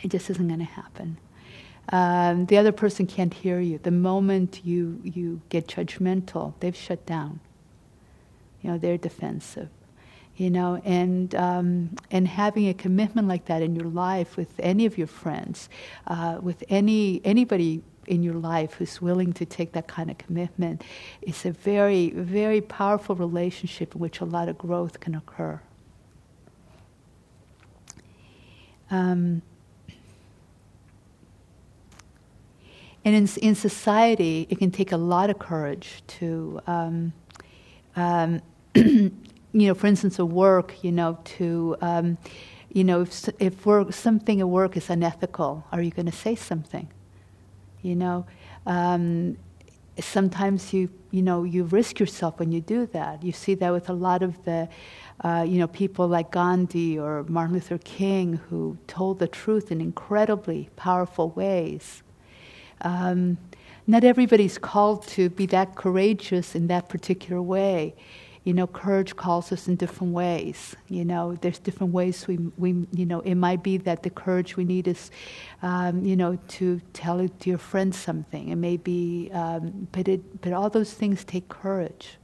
It 0.01 0.09
just 0.09 0.29
isn't 0.29 0.47
going 0.47 0.59
to 0.59 0.65
happen. 0.65 1.17
Um, 1.91 2.45
the 2.45 2.57
other 2.57 2.71
person 2.71 3.07
can't 3.07 3.33
hear 3.33 3.59
you. 3.59 3.79
The 3.79 3.91
moment 3.91 4.61
you, 4.63 5.01
you 5.03 5.41
get 5.49 5.67
judgmental, 5.67 6.53
they've 6.59 6.75
shut 6.75 7.05
down. 7.05 7.39
You 8.61 8.71
know, 8.71 8.77
they're 8.77 8.97
defensive 8.97 9.69
you 10.39 10.49
know, 10.49 10.81
and 10.85 11.35
um, 11.35 11.97
and 12.11 12.25
having 12.25 12.69
a 12.69 12.73
commitment 12.73 13.27
like 13.27 13.45
that 13.45 13.61
in 13.61 13.75
your 13.75 13.89
life 13.89 14.37
with 14.37 14.53
any 14.59 14.85
of 14.85 14.97
your 14.97 15.05
friends, 15.05 15.67
uh, 16.07 16.39
with 16.41 16.63
any 16.69 17.19
anybody 17.25 17.83
in 18.09 18.23
your 18.23 18.33
life 18.33 18.73
who's 18.73 19.01
willing 19.01 19.33
to 19.33 19.45
take 19.45 19.71
that 19.73 19.87
kind 19.87 20.09
of 20.09 20.17
commitment, 20.17 20.83
it's 21.21 21.45
a 21.45 21.51
very 21.51 22.09
very 22.11 22.61
powerful 22.61 23.15
relationship 23.15 23.95
in 23.95 24.01
which 24.01 24.19
a 24.19 24.25
lot 24.25 24.49
of 24.49 24.57
growth 24.57 24.99
can 24.99 25.15
occur. 25.15 25.59
Um, 28.91 29.41
and 33.05 33.15
in, 33.15 33.29
in 33.41 33.55
society, 33.55 34.47
it 34.49 34.57
can 34.57 34.71
take 34.71 34.91
a 34.91 34.97
lot 34.97 35.29
of 35.29 35.39
courage 35.39 36.03
to 36.19 36.59
um, 36.67 37.13
um, 37.95 38.41
you 38.75 39.11
know, 39.53 39.73
for 39.73 39.87
instance, 39.87 40.19
a 40.19 40.25
work, 40.25 40.83
you 40.83 40.91
know, 40.91 41.17
to, 41.23 41.75
um, 41.81 42.17
you 42.71 42.83
know, 42.83 43.01
if, 43.01 43.29
if 43.39 43.65
work, 43.65 43.93
something 43.93 44.39
at 44.39 44.47
work 44.47 44.77
is 44.77 44.89
unethical, 44.89 45.65
are 45.71 45.81
you 45.81 45.91
going 45.91 46.05
to 46.05 46.11
say 46.11 46.35
something? 46.35 46.87
You 47.81 47.95
know, 47.95 48.25
um, 48.65 49.37
sometimes 49.99 50.73
you, 50.73 50.89
you 51.11 51.21
know, 51.21 51.43
you 51.43 51.63
risk 51.63 51.99
yourself 51.99 52.39
when 52.39 52.51
you 52.51 52.61
do 52.61 52.85
that. 52.87 53.23
You 53.23 53.31
see 53.31 53.55
that 53.55 53.71
with 53.71 53.89
a 53.89 53.93
lot 53.93 54.21
of 54.23 54.43
the, 54.43 54.69
uh, 55.23 55.45
you 55.47 55.59
know, 55.59 55.67
people 55.67 56.07
like 56.07 56.31
Gandhi 56.31 56.97
or 56.97 57.23
Martin 57.23 57.53
Luther 57.53 57.77
King 57.77 58.33
who 58.49 58.77
told 58.87 59.19
the 59.19 59.27
truth 59.27 59.71
in 59.71 59.81
incredibly 59.81 60.69
powerful 60.75 61.29
ways. 61.29 62.03
Um, 62.81 63.37
not 63.87 64.03
everybody's 64.03 64.57
called 64.57 65.07
to 65.07 65.29
be 65.29 65.45
that 65.47 65.75
courageous 65.75 66.55
in 66.55 66.67
that 66.67 66.89
particular 66.89 67.41
way 67.41 67.95
you 68.43 68.53
know, 68.53 68.67
courage 68.67 69.15
calls 69.15 69.51
us 69.51 69.67
in 69.67 69.75
different 69.75 70.13
ways. 70.13 70.75
You 70.87 71.03
know, 71.05 71.35
there's 71.35 71.59
different 71.59 71.93
ways 71.93 72.27
we, 72.27 72.37
we 72.57 72.87
you 72.93 73.05
know, 73.05 73.19
it 73.21 73.35
might 73.35 73.63
be 73.63 73.77
that 73.77 74.03
the 74.03 74.09
courage 74.09 74.55
we 74.55 74.63
need 74.63 74.87
is, 74.87 75.11
um, 75.61 76.05
you 76.05 76.15
know, 76.15 76.39
to 76.49 76.79
tell 76.93 77.27
your 77.43 77.57
friend 77.57 77.93
something. 77.93 78.49
It 78.49 78.55
may 78.55 78.77
be, 78.77 79.29
um, 79.33 79.87
but, 79.91 80.07
it, 80.07 80.41
but 80.41 80.53
all 80.53 80.69
those 80.69 80.93
things 80.93 81.23
take 81.23 81.49
courage. 81.49 82.17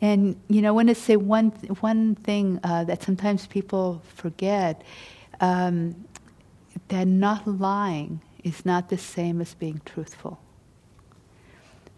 And 0.00 0.38
you 0.48 0.60
know, 0.60 0.68
I 0.68 0.72
want 0.72 0.88
to 0.88 0.94
say 0.94 1.16
one 1.16 1.52
th- 1.52 1.80
one 1.80 2.16
thing 2.16 2.60
uh, 2.62 2.84
that 2.84 3.02
sometimes 3.02 3.46
people 3.46 4.02
forget: 4.14 4.82
um, 5.40 6.04
that 6.88 7.06
not 7.06 7.46
lying 7.46 8.20
is 8.44 8.66
not 8.66 8.90
the 8.90 8.98
same 8.98 9.40
as 9.40 9.54
being 9.54 9.80
truthful. 9.86 10.38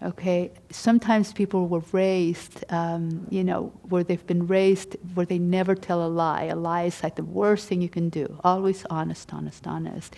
Okay, 0.00 0.52
sometimes 0.70 1.32
people 1.32 1.66
were 1.66 1.82
raised, 1.90 2.64
um, 2.68 3.26
you 3.30 3.42
know, 3.42 3.72
where 3.88 4.04
they've 4.04 4.26
been 4.28 4.46
raised 4.46 4.96
where 5.14 5.26
they 5.26 5.40
never 5.40 5.74
tell 5.74 6.06
a 6.06 6.06
lie. 6.06 6.44
A 6.44 6.54
lie 6.54 6.84
is 6.84 7.02
like 7.02 7.16
the 7.16 7.24
worst 7.24 7.66
thing 7.66 7.82
you 7.82 7.88
can 7.88 8.08
do. 8.08 8.38
Always 8.44 8.86
honest, 8.90 9.34
honest, 9.34 9.66
honest. 9.66 10.14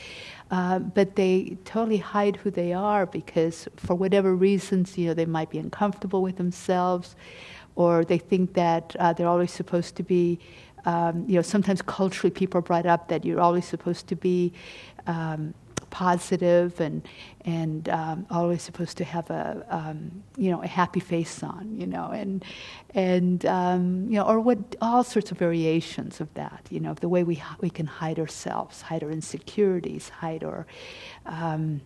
Uh, 0.51 0.81
but 0.81 1.17
they 1.17 1.57
totally 1.65 1.97
hide 1.97 2.37
who 2.37 2.51
they 2.51 2.75
are 2.75 3.07
because, 3.07 3.69
for 3.77 3.95
whatever 3.95 4.35
reasons, 4.35 4.99
you 4.99 5.07
know, 5.07 5.15
they 5.15 5.25
might 5.25 5.49
be 5.49 5.59
uncomfortable 5.59 6.21
with 6.21 6.37
themselves, 6.37 7.17
or 7.75 8.05
they 8.05 8.19
think 8.19 8.53
that 8.53 8.95
uh, 8.99 9.15
they're 9.15 9.29
always 9.29 9.51
supposed 9.51 9.97
to 9.97 10.03
be. 10.03 10.39
Um, 10.85 11.25
you 11.27 11.37
know, 11.37 11.43
sometimes 11.43 11.81
culturally 11.81 12.31
people 12.31 12.59
are 12.59 12.63
brought 12.63 12.87
up 12.87 13.09
that 13.09 13.25
you're 13.25 13.41
always 13.41 13.65
supposed 13.65 14.09
to 14.09 14.17
be. 14.17 14.53
Um, 15.07 15.55
positive 15.91 16.81
and 16.81 17.03
and 17.45 17.89
um, 17.89 18.27
always 18.31 18.63
supposed 18.63 18.97
to 18.99 19.05
have 19.05 19.29
a 19.31 19.65
um, 19.69 20.23
you 20.37 20.51
know 20.51 20.63
a 20.63 20.67
happy 20.67 21.01
face 21.01 21.43
on 21.43 21.77
you 21.77 21.87
know 21.87 22.11
and 22.11 22.45
and 22.95 23.47
um, 23.47 24.07
you 24.09 24.17
know 24.17 24.25
or 24.25 24.41
what 24.41 24.59
all 24.81 25.05
sorts 25.05 25.31
of 25.31 25.39
variations 25.39 26.21
of 26.21 26.33
that 26.35 26.67
you 26.71 26.81
know 26.81 26.95
the 26.95 27.09
way 27.09 27.23
we 27.25 27.43
we 27.61 27.71
can 27.71 27.87
hide 27.87 28.19
ourselves 28.19 28.83
hide 28.83 29.03
our 29.03 29.11
insecurities 29.11 30.09
hide 30.09 30.45
our 30.45 30.67
um, 31.27 31.81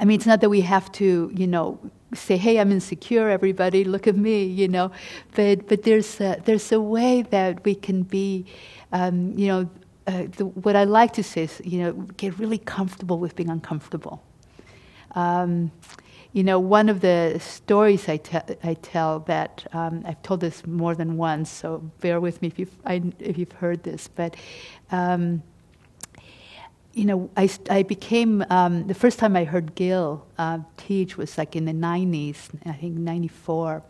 I 0.00 0.06
mean, 0.06 0.16
it's 0.16 0.26
not 0.26 0.40
that 0.40 0.48
we 0.48 0.62
have 0.62 0.90
to, 0.92 1.30
you 1.34 1.46
know, 1.46 1.78
say, 2.14 2.38
"Hey, 2.38 2.58
I'm 2.58 2.72
insecure. 2.72 3.28
Everybody, 3.28 3.84
look 3.84 4.06
at 4.06 4.16
me," 4.16 4.44
you 4.44 4.66
know. 4.66 4.90
But 5.36 5.68
but 5.68 5.82
there's 5.82 6.18
a, 6.22 6.40
there's 6.42 6.72
a 6.72 6.80
way 6.80 7.20
that 7.20 7.62
we 7.66 7.74
can 7.74 8.02
be, 8.04 8.46
um, 8.92 9.34
you 9.36 9.48
know. 9.48 9.68
Uh, 10.10 10.26
the, 10.38 10.46
what 10.46 10.74
I 10.74 10.82
like 10.82 11.12
to 11.12 11.22
say 11.22 11.44
is, 11.44 11.62
you 11.64 11.78
know, 11.78 11.92
get 12.16 12.36
really 12.36 12.58
comfortable 12.58 13.20
with 13.20 13.36
being 13.36 13.48
uncomfortable. 13.48 14.20
Um, 15.12 15.70
you 16.32 16.42
know, 16.42 16.58
one 16.58 16.88
of 16.88 17.00
the 17.00 17.38
stories 17.40 18.08
I, 18.08 18.16
te- 18.16 18.56
I 18.64 18.74
tell 18.74 19.20
that 19.20 19.68
um, 19.72 20.02
I've 20.04 20.20
told 20.22 20.40
this 20.40 20.66
more 20.66 20.96
than 20.96 21.16
once, 21.16 21.48
so 21.48 21.78
bear 22.00 22.20
with 22.20 22.42
me 22.42 22.48
if 22.48 22.58
you've, 22.58 22.74
I, 22.84 23.02
if 23.20 23.38
you've 23.38 23.52
heard 23.52 23.84
this, 23.84 24.08
but 24.08 24.34
um, 24.90 25.44
you 26.92 27.04
know, 27.04 27.30
I, 27.36 27.48
I 27.70 27.84
became, 27.84 28.44
um, 28.50 28.88
the 28.88 28.94
first 28.94 29.20
time 29.20 29.36
I 29.36 29.44
heard 29.44 29.76
Gil 29.76 30.26
uh, 30.38 30.58
teach 30.76 31.16
was 31.16 31.38
like 31.38 31.54
in 31.54 31.66
the 31.66 31.72
90s, 31.72 32.48
I 32.66 32.72
think 32.72 32.96
94. 32.96 33.84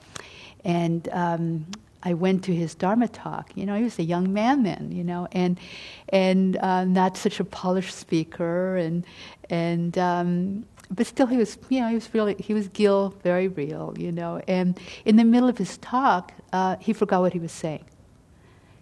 And 0.67 1.09
um, 1.13 1.67
I 2.03 2.15
went 2.15 2.45
to 2.45 2.55
his 2.55 2.75
Dharma 2.75 3.09
talk. 3.09 3.51
You 3.55 3.67
know, 3.67 3.77
he 3.77 3.85
was 3.85 3.99
a 3.99 4.05
young 4.05 4.33
man 4.33 4.63
then, 4.63 4.91
you 4.91 5.05
know, 5.05 5.29
and, 5.33 5.61
and 6.09 6.57
uh, 6.57 6.85
not 6.85 7.17
such 7.17 7.41
a 7.41 7.45
polished 7.45 7.95
speaker. 7.95 8.77
And, 8.77 9.05
and 9.51 9.99
um, 9.99 10.67
but 10.91 11.07
still 11.07 11.27
he 11.27 11.37
was, 11.37 11.59
you 11.69 11.81
know, 11.81 11.89
he 11.89 11.95
was 11.95 12.13
really, 12.13 12.37
he 12.39 12.55
was 12.55 12.69
Gil, 12.69 13.15
very 13.23 13.49
real, 13.49 13.95
you 13.99 14.11
know. 14.11 14.41
And 14.49 14.79
in 15.05 15.17
the 15.17 15.25
middle 15.25 15.49
of 15.49 15.59
his 15.59 15.79
talk, 15.79 16.33
uh, 16.53 16.77
he 16.81 16.93
forgot 16.93 17.21
what 17.21 17.33
he 17.33 17.39
was 17.39 17.53
saying. 17.53 17.85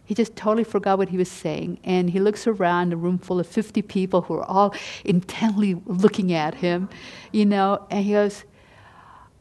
He 0.05 0.15
just 0.15 0.35
totally 0.35 0.65
forgot 0.65 0.97
what 0.97 1.11
he 1.11 1.19
was 1.19 1.31
saying. 1.31 1.81
And 1.85 2.09
he 2.09 2.19
looks 2.19 2.47
around 2.47 2.95
a 2.95 2.97
room 2.97 3.19
full 3.19 3.39
of 3.39 3.47
50 3.47 3.83
people 3.83 4.23
who 4.23 4.35
are 4.35 4.45
all 4.45 4.75
intently 5.05 5.75
looking 5.85 6.33
at 6.33 6.55
him, 6.55 6.89
you 7.31 7.45
know, 7.45 7.87
and 7.91 8.05
he 8.05 8.13
goes, 8.13 8.45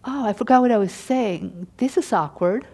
Oh, 0.03 0.25
I 0.25 0.33
forgot 0.33 0.61
what 0.61 0.71
I 0.71 0.77
was 0.77 0.93
saying. 0.93 1.67
This 1.77 1.97
is 1.97 2.13
awkward. 2.13 2.65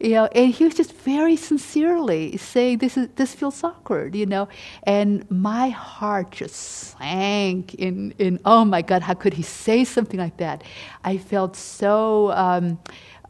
You 0.00 0.10
know, 0.12 0.26
and 0.26 0.52
he 0.54 0.64
was 0.64 0.74
just 0.74 0.94
very 0.94 1.36
sincerely 1.36 2.36
saying, 2.38 2.78
"This 2.78 2.96
is 2.96 3.08
this 3.16 3.34
feels 3.34 3.62
awkward," 3.62 4.14
you 4.14 4.24
know, 4.26 4.48
and 4.84 5.30
my 5.30 5.68
heart 5.68 6.30
just 6.32 6.56
sank 6.98 7.74
in 7.74 8.14
in. 8.18 8.40
Oh 8.46 8.64
my 8.64 8.80
God, 8.82 9.02
how 9.02 9.14
could 9.14 9.34
he 9.34 9.42
say 9.42 9.84
something 9.84 10.18
like 10.18 10.38
that? 10.38 10.64
I 11.04 11.18
felt 11.18 11.54
so. 11.56 12.32
Um, 12.32 12.78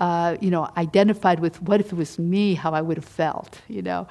uh, 0.00 0.36
you 0.40 0.50
know, 0.50 0.68
identified 0.78 1.40
with 1.40 1.60
what 1.62 1.80
if 1.80 1.92
it 1.92 1.96
was 1.96 2.18
me, 2.18 2.54
how 2.54 2.72
I 2.72 2.80
would 2.80 2.96
have 2.96 3.04
felt, 3.04 3.60
you 3.68 3.82
know. 3.82 4.08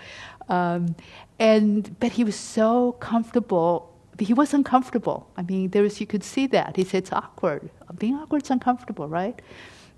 Um, 0.48 0.96
and 1.40 2.00
but 2.00 2.12
he 2.12 2.24
was 2.24 2.36
so 2.36 2.94
comfortable. 2.94 3.92
He 4.20 4.34
was 4.34 4.54
uncomfortable. 4.54 5.30
I 5.38 5.42
mean, 5.44 5.70
there 5.72 5.82
was 5.82 6.00
you 6.00 6.08
could 6.08 6.24
see 6.24 6.46
that. 6.48 6.76
He 6.76 6.84
said 6.84 7.00
it's 7.04 7.12
awkward. 7.12 7.70
Being 7.98 8.16
awkward 8.16 8.44
is 8.44 8.52
uncomfortable, 8.52 9.08
right? 9.08 9.42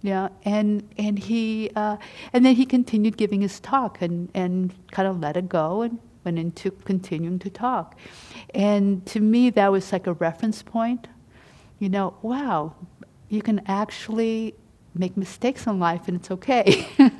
Yeah, 0.02 0.30
and 0.44 0.88
and 0.98 1.20
he 1.20 1.70
uh, 1.76 1.98
and 2.34 2.46
then 2.46 2.56
he 2.56 2.66
continued 2.66 3.18
giving 3.18 3.42
his 3.42 3.60
talk 3.60 4.02
and 4.02 4.30
and 4.34 4.74
kind 4.92 5.08
of 5.08 5.20
let 5.20 5.38
it 5.38 5.48
go 5.48 5.84
and 5.84 6.00
went 6.24 6.40
into 6.40 6.72
continuing 6.72 7.40
to 7.40 7.50
talk. 7.50 7.98
And 8.54 9.06
to 9.08 9.20
me, 9.20 9.50
that 9.52 9.72
was 9.72 9.92
like 9.92 10.08
a 10.08 10.14
reference 10.14 10.64
point. 10.64 11.08
You 11.80 11.90
know, 11.90 12.16
wow, 12.22 12.76
you 13.30 13.42
can 13.42 13.62
actually 13.68 14.56
make 14.94 15.16
mistakes 15.16 15.68
in 15.68 15.80
life 15.80 16.08
and 16.08 16.18
it's 16.18 16.32
okay. 16.32 16.88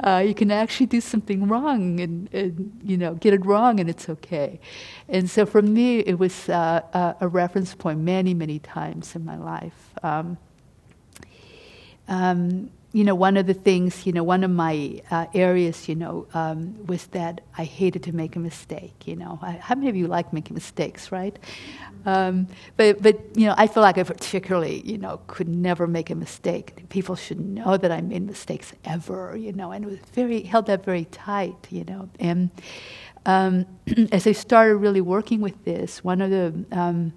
uh, 0.00 0.22
you 0.26 0.34
can 0.34 0.50
actually 0.50 0.86
do 0.86 1.00
something 1.00 1.48
wrong 1.48 2.00
and, 2.00 2.32
and, 2.34 2.80
you 2.84 2.98
know 2.98 3.14
get 3.14 3.32
it 3.32 3.44
wrong 3.46 3.80
and 3.80 3.88
it's 3.88 4.08
okay. 4.08 4.60
And 5.08 5.30
so 5.30 5.46
for 5.46 5.62
me, 5.62 6.00
it 6.00 6.18
was 6.18 6.48
uh, 6.48 6.82
a, 6.92 7.16
a, 7.22 7.28
reference 7.28 7.74
point 7.74 8.00
many 8.00 8.34
many 8.34 8.58
times 8.58 9.16
in 9.16 9.24
my 9.24 9.38
life. 9.38 9.90
Um, 10.02 10.36
um, 12.12 12.70
you 12.92 13.04
know, 13.04 13.14
one 13.14 13.38
of 13.38 13.46
the 13.46 13.54
things, 13.54 14.04
you 14.04 14.12
know, 14.12 14.22
one 14.22 14.44
of 14.44 14.50
my 14.50 15.00
uh, 15.10 15.24
areas, 15.32 15.88
you 15.88 15.94
know, 15.94 16.26
um, 16.34 16.86
was 16.86 17.06
that 17.06 17.40
I 17.56 17.64
hated 17.64 18.02
to 18.02 18.12
make 18.12 18.36
a 18.36 18.38
mistake. 18.38 19.06
You 19.06 19.16
know, 19.16 19.38
I, 19.40 19.52
how 19.52 19.76
many 19.76 19.88
of 19.88 19.96
you 19.96 20.08
like 20.08 20.30
making 20.30 20.54
mistakes, 20.54 21.10
right? 21.10 21.38
Um, 22.04 22.48
but, 22.76 23.00
but 23.02 23.18
you 23.34 23.46
know, 23.46 23.54
I 23.56 23.66
feel 23.66 23.82
like 23.82 23.96
I 23.96 24.02
particularly, 24.02 24.82
you 24.84 24.98
know, 24.98 25.20
could 25.26 25.48
never 25.48 25.86
make 25.86 26.10
a 26.10 26.14
mistake. 26.14 26.86
People 26.90 27.16
should 27.16 27.40
know 27.40 27.78
that 27.78 27.90
I 27.90 28.02
made 28.02 28.26
mistakes 28.26 28.74
ever, 28.84 29.34
you 29.38 29.52
know, 29.54 29.72
and 29.72 29.86
it 29.86 29.88
was 29.88 30.00
very 30.12 30.42
held 30.42 30.66
that 30.66 30.84
very 30.84 31.06
tight, 31.06 31.68
you 31.70 31.84
know. 31.84 32.10
And 32.20 32.50
um, 33.24 33.66
as 34.12 34.26
I 34.26 34.32
started 34.32 34.76
really 34.76 35.00
working 35.00 35.40
with 35.40 35.64
this, 35.64 36.04
one 36.04 36.20
of 36.20 36.28
the 36.30 36.66
um, 36.78 37.14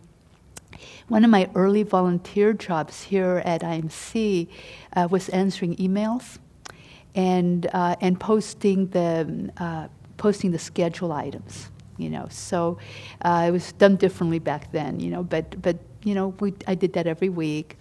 one 1.08 1.24
of 1.24 1.30
my 1.30 1.50
early 1.56 1.84
volunteer 1.84 2.54
jobs 2.54 3.04
here 3.04 3.42
at 3.46 3.62
IMC 3.62 4.48
uh, 4.96 5.08
was 5.10 5.30
answering 5.30 5.76
emails 5.76 6.40
and 7.16 7.68
uh, 7.74 7.96
and 8.02 8.20
posting 8.20 8.88
the 8.88 9.52
uh, 9.58 9.88
posting 10.18 10.52
the 10.52 10.60
schedule 10.60 11.12
items 11.12 11.70
you 11.98 12.10
know. 12.10 12.28
So 12.30 12.78
uh, 13.22 13.46
it 13.48 13.52
was 13.52 13.72
done 13.74 13.96
differently 13.96 14.40
back 14.40 14.72
then, 14.72 15.00
you 15.00 15.10
know. 15.10 15.24
But 15.24 15.62
but 15.62 15.78
you 16.04 16.14
know, 16.14 16.30
we 16.40 16.54
I 16.68 16.76
did 16.76 16.94
that 16.94 17.08
every 17.08 17.30
week, 17.30 17.78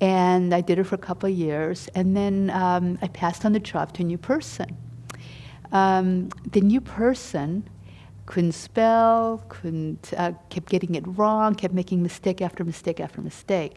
and 0.00 0.54
I 0.54 0.60
did 0.60 0.78
it 0.78 0.84
for 0.84 0.94
a 0.94 0.98
couple 0.98 1.28
of 1.28 1.36
years, 1.36 1.88
and 1.94 2.16
then 2.16 2.50
um, 2.50 2.98
I 3.02 3.08
passed 3.08 3.44
on 3.44 3.52
the 3.52 3.60
job 3.60 3.92
to 3.94 4.02
a 4.02 4.06
new 4.06 4.18
person. 4.18 4.76
Um, 5.72 6.28
the 6.50 6.60
new 6.60 6.80
person 6.80 7.68
couldn't 8.26 8.52
spell, 8.52 9.44
couldn't 9.48 10.12
uh, 10.16 10.32
kept 10.48 10.68
getting 10.68 10.94
it 10.94 11.04
wrong, 11.06 11.54
kept 11.54 11.74
making 11.74 12.02
mistake 12.02 12.40
after 12.40 12.64
mistake 12.64 13.00
after 13.00 13.20
mistake, 13.20 13.76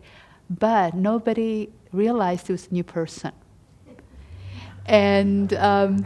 but 0.50 0.94
nobody 0.94 1.70
realized 1.92 2.50
it 2.50 2.54
was 2.54 2.68
a 2.68 2.74
new 2.74 2.84
person. 2.84 3.32
And 4.86 5.54
um, 5.56 6.06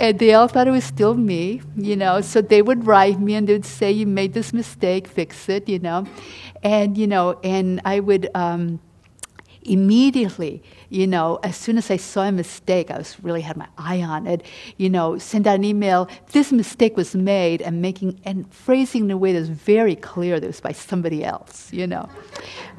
and 0.00 0.18
they 0.18 0.32
all 0.34 0.48
thought 0.48 0.66
it 0.66 0.70
was 0.70 0.84
still 0.84 1.14
me, 1.14 1.60
you 1.76 1.94
know. 1.94 2.22
So 2.22 2.40
they 2.40 2.62
would 2.62 2.86
write 2.86 3.20
me 3.20 3.34
and 3.34 3.46
they 3.46 3.52
would 3.52 3.66
say, 3.66 3.92
"You 3.92 4.06
made 4.06 4.32
this 4.32 4.52
mistake, 4.52 5.06
fix 5.06 5.48
it," 5.48 5.68
you 5.68 5.78
know. 5.78 6.06
And 6.62 6.98
you 6.98 7.06
know, 7.06 7.38
and 7.44 7.80
I 7.84 8.00
would 8.00 8.28
um, 8.34 8.80
immediately, 9.70 10.62
you 10.88 11.06
know, 11.06 11.38
as 11.44 11.56
soon 11.56 11.78
as 11.78 11.90
I 11.90 11.96
saw 11.96 12.22
a 12.22 12.32
mistake, 12.32 12.90
I 12.90 12.98
was 12.98 13.16
really 13.22 13.40
had 13.40 13.56
my 13.56 13.68
eye 13.78 14.02
on 14.02 14.26
it. 14.26 14.42
You 14.76 14.90
know, 14.90 15.16
send 15.16 15.46
out 15.46 15.54
an 15.54 15.64
email. 15.64 16.08
This 16.32 16.50
mistake 16.50 16.96
was 16.96 17.14
made, 17.14 17.62
and 17.62 17.80
making 17.80 18.20
and 18.24 18.52
phrasing 18.52 19.04
in 19.04 19.10
a 19.12 19.16
way 19.16 19.32
that's 19.32 19.48
very 19.48 19.94
clear 19.94 20.40
that 20.40 20.44
it 20.44 20.48
was 20.48 20.60
by 20.60 20.72
somebody 20.72 21.24
else. 21.24 21.72
You 21.72 21.86
know. 21.86 22.08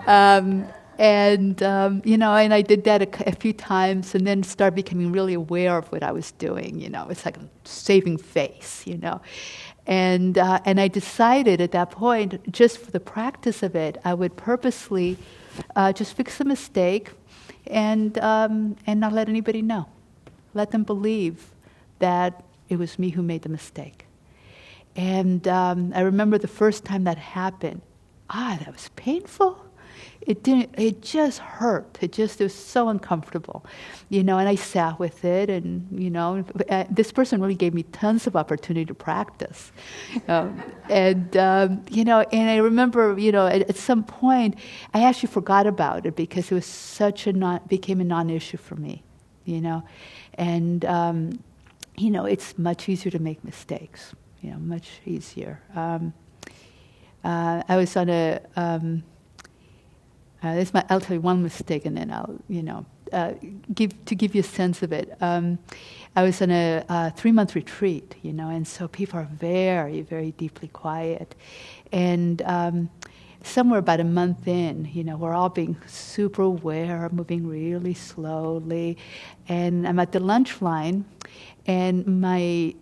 Um, 0.06 0.67
and 0.99 1.63
um, 1.63 2.01
you 2.06 2.17
know, 2.17 2.36
and 2.36 2.54
I 2.54 2.62
did 2.62 2.84
that 2.84 3.01
a, 3.01 3.30
a, 3.30 3.32
few 3.32 3.54
times, 3.54 4.13
and 4.13 4.27
then 4.27 4.43
started 4.43 4.75
becoming 4.75 5.12
really 5.12 5.34
aware 5.34 5.77
of 5.77 5.91
what 5.91 6.04
I 6.04 6.12
was 6.12 6.32
doing. 6.34 6.80
You 6.80 6.89
know, 6.89 7.08
it's 7.10 7.25
like 7.25 7.38
saving 7.63 8.17
face. 8.17 8.86
You 8.86 8.97
know, 8.97 9.21
and 9.88 10.38
uh, 10.38 10.60
and 10.65 10.80
I 10.80 10.88
decided 10.88 11.60
at 11.62 11.72
that 11.72 11.91
point, 11.91 12.52
just 12.52 12.78
for 12.78 12.91
the 12.91 13.00
practice 13.00 13.63
of 13.63 13.76
it, 13.76 13.98
I 14.06 14.13
would 14.13 14.36
purposely 14.38 15.17
uh, 15.76 15.91
just 15.94 16.15
fix 16.15 16.39
a 16.39 16.46
mistake, 16.46 17.10
and 17.67 18.17
um, 18.20 18.76
and 18.86 19.00
not 19.00 19.13
let 19.13 19.28
anybody 19.28 19.62
know, 19.62 19.88
let 20.54 20.72
them 20.72 20.84
believe 20.84 21.52
that 22.00 22.44
it 22.70 22.78
was 22.78 23.00
me 23.00 23.10
who 23.10 23.22
made 23.22 23.41
the 23.41 23.50
mistake. 23.50 24.06
And 24.96 25.48
um, 25.48 25.94
I 25.96 26.02
remember 26.02 26.38
the 26.38 26.48
first 26.48 26.86
time 26.86 27.06
that 27.06 27.17
happened. 27.17 27.82
Ah, 28.30 28.58
that 28.60 28.72
was 28.72 28.89
painful 28.96 29.70
it 30.21 30.43
didn't 30.43 30.69
it 30.77 31.01
just 31.01 31.39
hurt. 31.39 31.97
It 32.01 32.11
just 32.11 32.39
it 32.41 32.45
was 32.45 32.55
so 32.55 32.89
uncomfortable 32.89 33.65
you 34.09 34.23
know 34.23 34.37
and 34.37 34.47
i 34.49 34.55
sat 34.55 34.99
with 34.99 35.23
it 35.23 35.49
and 35.49 35.87
you 35.91 36.09
know 36.09 36.43
uh, 36.69 36.83
this 36.89 37.11
person 37.11 37.41
really 37.41 37.55
gave 37.55 37.73
me 37.73 37.83
tons 37.83 38.27
of 38.27 38.35
opportunity 38.35 38.85
to 38.85 38.93
practice. 38.93 39.71
Um, 40.27 40.61
and 40.89 41.35
um, 41.37 41.83
you 41.89 42.03
know 42.03 42.21
and 42.31 42.49
i 42.49 42.57
remember 42.57 43.17
you 43.17 43.31
know 43.31 43.47
at, 43.47 43.69
at, 43.69 43.75
some 43.75 44.03
point 44.03 44.55
i 44.93 45.03
actually 45.03 45.29
forgot 45.29 45.65
about 45.65 46.05
it 46.05 46.15
because 46.15 46.51
it 46.51 46.55
was 46.55 46.65
such 46.65 47.27
a 47.27 47.33
non 47.33 47.61
became 47.67 48.01
a 48.01 48.03
non-issue 48.03 48.57
for 48.57 48.75
me 48.75 49.03
you 49.45 49.61
know. 49.61 49.83
And 50.35 50.85
um, 50.85 51.43
you 51.97 52.09
know 52.09 52.25
it's 52.25 52.57
much 52.57 52.89
easier 52.89 53.11
to 53.11 53.19
make 53.19 53.43
mistakes 53.43 54.15
you 54.41 54.51
know 54.51 54.57
much 54.57 55.01
easier. 55.05 55.61
Um, 55.75 56.13
uh, 57.23 57.61
i 57.67 57.77
was 57.77 57.95
on 57.95 58.09
a 58.09 58.39
um, 58.55 59.03
uh, 60.43 60.65
I'll 60.89 61.01
tell 61.01 61.15
you 61.15 61.21
one 61.21 61.43
mistake, 61.43 61.86
and 61.86 61.95
then 61.95 62.12
I'll, 62.12 62.36
you 62.47 62.63
know, 62.63 62.86
uh, 63.13 63.34
give 63.73 63.91
to 64.06 64.15
give 64.15 64.36
you 64.36 64.41
a 64.41 64.43
sense 64.43 64.82
of 64.82 64.91
it. 64.91 65.15
Um, 65.21 65.60
I 66.15 66.23
was 66.23 66.41
on 66.41 66.51
a, 66.51 66.84
a 66.89 67.12
three-month 67.12 67.56
retreat, 67.56 68.15
you 68.21 68.34
know, 68.34 68.49
and 68.49 68.67
so 68.67 68.88
people 68.88 69.19
are 69.19 69.30
very, 69.32 70.01
very 70.01 70.32
deeply 70.32 70.67
quiet, 70.67 71.36
and 71.91 72.41
um, 72.41 72.89
somewhere 73.43 73.80
about 73.80 73.99
a 73.99 74.04
month 74.04 74.47
in, 74.47 74.89
you 74.93 75.04
know, 75.04 75.17
we're 75.17 75.34
all 75.34 75.49
being 75.49 75.75
super 75.88 76.43
aware, 76.43 77.10
moving 77.12 77.47
really 77.47 77.93
slowly, 77.93 78.97
and 79.47 79.88
I'm 79.88 79.99
at 79.99 80.12
the 80.12 80.19
lunch 80.19 80.62
line, 80.62 81.06
and 81.65 82.21
my 82.21 82.75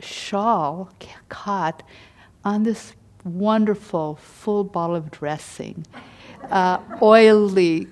shawl 0.00 0.90
caught 1.28 1.82
on 2.44 2.62
this 2.62 2.94
wonderful 3.24 4.16
full 4.16 4.64
bottle 4.64 4.96
of 4.96 5.10
dressing, 5.10 5.84
uh, 6.50 6.78
oily, 7.02 7.88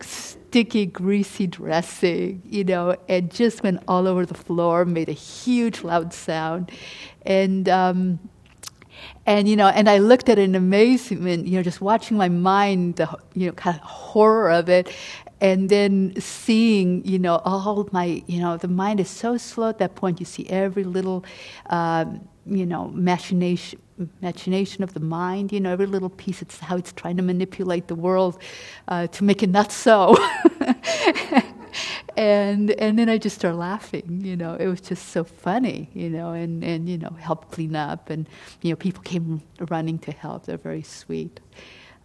sticky, 0.00 0.86
greasy 0.86 1.46
dressing, 1.46 2.42
you 2.44 2.64
know, 2.64 2.96
and 3.08 3.30
just 3.30 3.62
went 3.62 3.82
all 3.86 4.08
over 4.08 4.26
the 4.26 4.34
floor, 4.34 4.84
made 4.84 5.08
a 5.08 5.12
huge 5.12 5.82
loud 5.82 6.12
sound. 6.12 6.70
And, 7.24 7.68
um, 7.68 8.18
and 9.26 9.48
you 9.48 9.56
know, 9.56 9.68
and 9.68 9.88
I 9.88 9.98
looked 9.98 10.28
at 10.28 10.38
it 10.38 10.42
in 10.42 10.54
amazement, 10.54 11.46
you 11.46 11.56
know, 11.56 11.62
just 11.62 11.80
watching 11.80 12.16
my 12.16 12.28
mind, 12.28 12.96
the 12.96 13.08
you 13.34 13.46
know, 13.46 13.52
kind 13.52 13.76
of 13.76 13.82
horror 13.82 14.50
of 14.50 14.68
it, 14.68 14.92
and 15.40 15.68
then 15.68 16.14
seeing, 16.20 17.04
you 17.04 17.18
know, 17.18 17.36
all 17.44 17.88
my, 17.92 18.22
you 18.26 18.40
know, 18.40 18.56
the 18.56 18.68
mind 18.68 19.00
is 19.00 19.08
so 19.08 19.36
slow 19.36 19.68
at 19.68 19.78
that 19.78 19.94
point. 19.94 20.20
You 20.20 20.26
see 20.26 20.46
every 20.48 20.84
little, 20.84 21.24
um, 21.66 22.28
you 22.44 22.66
know, 22.66 22.88
machination, 22.88 23.80
machination 24.20 24.84
of 24.84 24.94
the 24.94 25.00
mind. 25.00 25.52
You 25.52 25.60
know, 25.60 25.72
every 25.72 25.86
little 25.86 26.10
piece. 26.10 26.42
It's 26.42 26.58
how 26.58 26.76
it's 26.76 26.92
trying 26.92 27.16
to 27.16 27.22
manipulate 27.22 27.88
the 27.88 27.94
world 27.94 28.40
uh, 28.88 29.06
to 29.08 29.24
make 29.24 29.42
it 29.42 29.50
not 29.50 29.72
so. 29.72 30.16
and 32.16 32.70
and 32.72 32.98
then 32.98 33.08
I 33.08 33.18
just 33.18 33.36
started 33.36 33.56
laughing. 33.56 34.20
You 34.24 34.36
know, 34.36 34.54
it 34.54 34.66
was 34.66 34.80
just 34.80 35.08
so 35.08 35.24
funny. 35.24 35.90
You 35.94 36.10
know, 36.10 36.32
and 36.32 36.62
and 36.64 36.88
you 36.88 36.98
know, 36.98 37.10
helped 37.18 37.52
clean 37.52 37.76
up, 37.76 38.10
and 38.10 38.28
you 38.62 38.70
know, 38.70 38.76
people 38.76 39.02
came 39.02 39.42
running 39.68 39.98
to 40.00 40.12
help. 40.12 40.46
They're 40.46 40.56
very 40.56 40.82
sweet. 40.82 41.40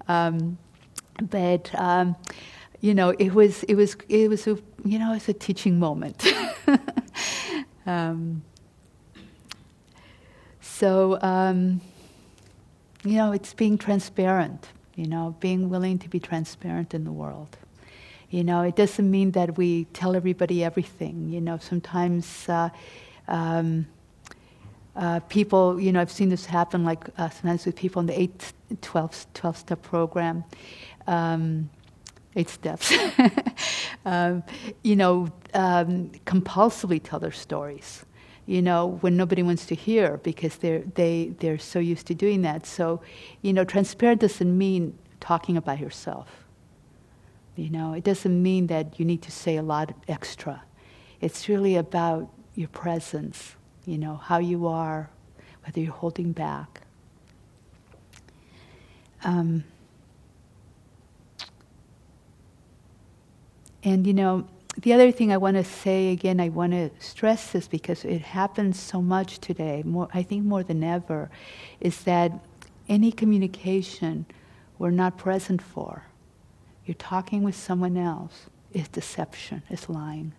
Um, 0.07 0.57
but 1.21 1.71
um, 1.75 2.15
you 2.81 2.93
know, 2.93 3.09
it 3.11 3.33
was 3.33 3.63
it 3.63 3.75
was 3.75 3.95
it 4.09 4.29
was 4.29 4.47
a 4.47 4.57
you 4.83 4.99
know, 4.99 5.13
it's 5.13 5.29
a 5.29 5.33
teaching 5.33 5.79
moment. 5.79 6.25
um, 7.85 8.43
so 10.79 11.17
um, 11.21 11.79
you 13.05 13.13
know, 13.13 13.31
it's 13.31 13.53
being 13.53 13.77
transparent. 13.77 14.67
You 14.95 15.07
know, 15.07 15.35
being 15.39 15.69
willing 15.69 15.99
to 15.99 16.09
be 16.09 16.19
transparent 16.19 16.93
in 16.93 17.03
the 17.03 17.11
world. 17.11 17.57
You 18.29 18.43
know, 18.43 18.61
it 18.61 18.75
doesn't 18.75 19.09
mean 19.09 19.31
that 19.31 19.57
we 19.57 19.85
tell 19.93 20.15
everybody 20.15 20.63
everything. 20.63 21.29
You 21.29 21.41
know, 21.41 21.57
sometimes 21.57 22.49
uh, 22.49 22.69
um, 23.27 23.85
uh, 24.95 25.19
people, 25.29 25.79
you 25.79 25.91
know, 25.91 26.01
I've 26.01 26.11
seen 26.11 26.29
this 26.29 26.45
happen 26.45 26.83
like 26.83 27.07
uh, 27.17 27.29
sometimes 27.29 27.65
with 27.65 27.75
people 27.75 27.99
in 27.99 28.07
the 28.07 28.19
8, 28.19 28.53
12, 28.81 29.27
12 29.33 29.57
step 29.57 29.81
program, 29.81 30.43
um, 31.07 31.69
eight 32.35 32.49
steps, 32.49 32.93
um, 34.05 34.43
you 34.83 34.95
know, 34.95 35.29
um, 35.53 36.09
compulsively 36.25 37.01
tell 37.03 37.19
their 37.19 37.31
stories. 37.31 38.05
You 38.45 38.61
know, 38.61 38.97
when 39.01 39.17
nobody 39.17 39.41
wants 39.41 39.65
to 39.67 39.75
hear 39.75 40.17
because 40.17 40.57
they're, 40.57 40.83
they, 40.93 41.33
they're 41.39 41.57
so 41.57 41.79
used 41.79 42.05
to 42.07 42.13
doing 42.13 42.43
that. 42.43 42.67
So, 42.67 43.01
you 43.41 43.53
know, 43.53 43.63
transparent 43.63 44.21
doesn't 44.21 44.55
mean 44.55 44.97
talking 45.19 45.57
about 45.57 45.79
yourself 45.79 46.45
you 47.55 47.69
know, 47.69 47.93
it 47.93 48.03
doesn't 48.03 48.43
mean 48.43 48.67
that 48.67 48.99
you 48.99 49.05
need 49.05 49.21
to 49.21 49.31
say 49.31 49.55
a 49.55 49.63
lot 49.63 49.93
extra. 50.07 50.63
It's 51.21 51.47
really 51.47 51.75
about 51.77 52.29
your 52.53 52.67
presence, 52.67 53.55
you 53.85 53.97
know, 53.97 54.17
how 54.17 54.39
you 54.39 54.67
are, 54.67 55.09
whether 55.63 55.79
you're 55.79 55.93
holding 55.93 56.33
back. 56.33 56.81
Um, 59.23 59.63
and 63.83 64.05
you 64.05 64.13
know, 64.13 64.47
the 64.77 64.93
other 64.93 65.11
thing 65.11 65.31
I 65.31 65.37
want 65.37 65.57
to 65.57 65.63
say 65.63 66.11
again, 66.11 66.39
I 66.39 66.49
want 66.49 66.73
to 66.73 66.89
stress 66.99 67.51
this 67.51 67.67
because 67.67 68.03
it 68.05 68.21
happens 68.21 68.79
so 68.79 69.01
much 69.01 69.39
today, 69.39 69.83
more, 69.85 70.09
I 70.13 70.23
think 70.23 70.43
more 70.43 70.63
than 70.63 70.83
ever, 70.83 71.29
is 71.79 72.03
that 72.03 72.31
any 72.89 73.11
communication 73.11 74.25
we're 74.77 74.91
not 74.91 75.17
present 75.17 75.61
for 75.61 76.03
you're 76.85 76.95
talking 76.95 77.43
with 77.43 77.55
someone 77.55 77.97
else 77.97 78.45
is 78.71 78.87
deception, 78.87 79.63
is 79.69 79.89
lying. 79.89 80.33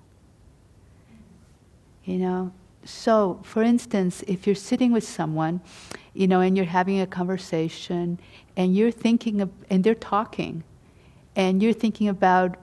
You 2.04 2.18
know? 2.18 2.52
So, 2.84 3.40
for 3.42 3.62
instance, 3.62 4.22
if 4.28 4.46
you're 4.46 4.54
sitting 4.54 4.92
with 4.92 5.02
someone, 5.02 5.60
you 6.14 6.28
know, 6.28 6.40
and 6.40 6.56
you're 6.56 6.66
having 6.66 7.00
a 7.00 7.06
conversation 7.06 8.20
and 8.56 8.76
you're 8.76 8.92
thinking 8.92 9.40
of, 9.40 9.50
and 9.68 9.82
they're 9.82 9.94
talking, 9.94 10.62
and 11.34 11.62
you're 11.62 11.72
thinking 11.72 12.08
about 12.08 12.56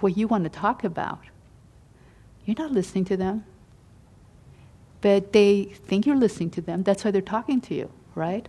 what 0.00 0.16
you 0.16 0.26
want 0.26 0.44
to 0.44 0.50
talk 0.50 0.84
about, 0.84 1.20
you're 2.44 2.56
not 2.58 2.72
listening 2.72 3.04
to 3.06 3.16
them. 3.16 3.44
But 5.00 5.32
they 5.32 5.64
think 5.64 6.06
you're 6.06 6.16
listening 6.16 6.50
to 6.50 6.60
them. 6.60 6.82
That's 6.82 7.04
why 7.04 7.10
they're 7.10 7.22
talking 7.22 7.60
to 7.62 7.74
you, 7.74 7.90
right? 8.14 8.48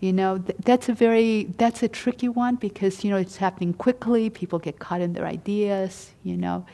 You 0.00 0.12
know, 0.14 0.38
th- 0.38 0.58
that's 0.64 0.88
a 0.88 0.94
very 0.94 1.44
that's 1.58 1.82
a 1.82 1.88
tricky 1.88 2.28
one 2.28 2.56
because 2.56 3.04
you 3.04 3.10
know 3.10 3.18
it's 3.18 3.36
happening 3.36 3.74
quickly. 3.74 4.30
People 4.30 4.58
get 4.58 4.78
caught 4.78 5.00
in 5.02 5.12
their 5.12 5.26
ideas. 5.26 6.10
You 6.24 6.38
know, 6.38 6.66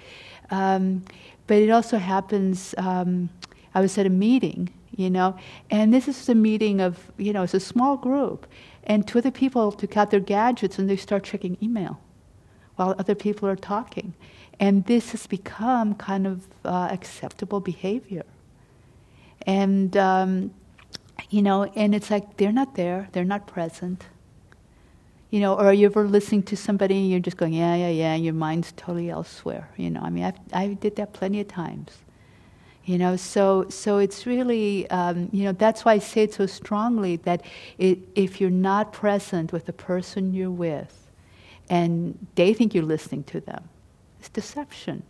um, 0.51 1.03
but 1.47 1.59
it 1.59 1.71
also 1.71 1.99
happens. 1.99 2.75
Um, 2.79 3.29
I 3.75 3.81
was 3.81 3.99
at 3.99 4.07
a 4.07 4.11
meeting, 4.11 4.73
you 4.97 5.11
know, 5.11 5.37
and 5.71 5.93
this 5.93 6.09
is 6.09 6.29
a 6.29 6.35
meeting 6.35 6.81
of 6.81 7.11
you 7.19 7.33
know 7.33 7.43
it's 7.43 7.55
a 7.55 7.61
small 7.61 7.97
group, 7.97 8.47
and 8.85 9.07
two 9.07 9.19
other 9.19 9.33
people 9.33 9.73
took 9.73 9.97
out 9.97 10.11
their 10.13 10.21
gadgets 10.21 10.79
and 10.79 10.89
they 10.89 10.97
start 10.97 11.25
checking 11.25 11.59
email, 11.61 12.01
while 12.77 12.95
other 12.99 13.15
people 13.15 13.49
are 13.49 13.57
talking, 13.57 14.15
and 14.61 14.85
this 14.87 15.11
has 15.11 15.27
become 15.27 15.95
kind 15.95 16.27
of 16.27 16.47
uh, 16.65 16.89
acceptable 16.91 17.61
behavior, 17.61 18.25
and. 19.47 19.97
Um, 19.97 20.53
you 21.31 21.43
know, 21.43 21.65
and 21.65 21.95
it's 21.95 22.11
like 22.11 22.37
they're 22.37 22.53
not 22.53 22.75
there, 22.75 23.09
they're 23.13 23.25
not 23.25 23.47
present. 23.47 24.07
You 25.31 25.41
know, 25.41 25.55
or 25.55 25.67
are 25.67 25.75
you 25.75 25.87
ever 25.87 26.07
listening 26.07 26.45
to 26.45 26.57
somebody 26.57 26.99
and 26.99 27.11
you're 27.11 27.21
just 27.21 27.37
going, 27.37 27.53
yeah, 27.53 27.75
yeah, 27.75 27.89
yeah, 27.89 28.15
and 28.15 28.25
your 28.25 28.35
mind's 28.35 28.73
totally 28.73 29.11
elsewhere. 29.11 29.69
You 29.77 29.91
know, 29.91 30.01
I 30.01 30.11
mean, 30.11 30.25
I've, 30.25 30.39
I 30.53 30.75
did 30.75 30.97
that 30.97 31.13
plenty 31.13 31.41
of 31.41 31.49
times. 31.49 31.91
You 32.85 32.99
know, 32.99 33.17
so 33.17 33.67
so 33.69 33.99
it's 33.99 34.27
really, 34.27 34.89
um, 34.91 35.29
you 35.33 35.43
know, 35.43 35.53
that's 35.53 35.85
why 35.85 35.95
I 35.95 35.99
say 35.99 36.23
it 36.23 36.35
so 36.35 36.47
strongly 36.47 37.17
that 37.17 37.43
it, 37.79 37.99
if 38.15 38.41
you're 38.41 38.51
not 38.51 38.93
present 38.93 39.53
with 39.53 39.67
the 39.67 39.73
person 39.73 40.33
you're 40.33 40.53
with, 40.53 41.06
and 41.69 42.27
they 42.35 42.55
think 42.55 42.75
you're 42.75 42.85
listening 42.85 43.25
to 43.25 43.41
them, 43.41 43.69
it's 44.19 44.29
deception. 44.29 45.03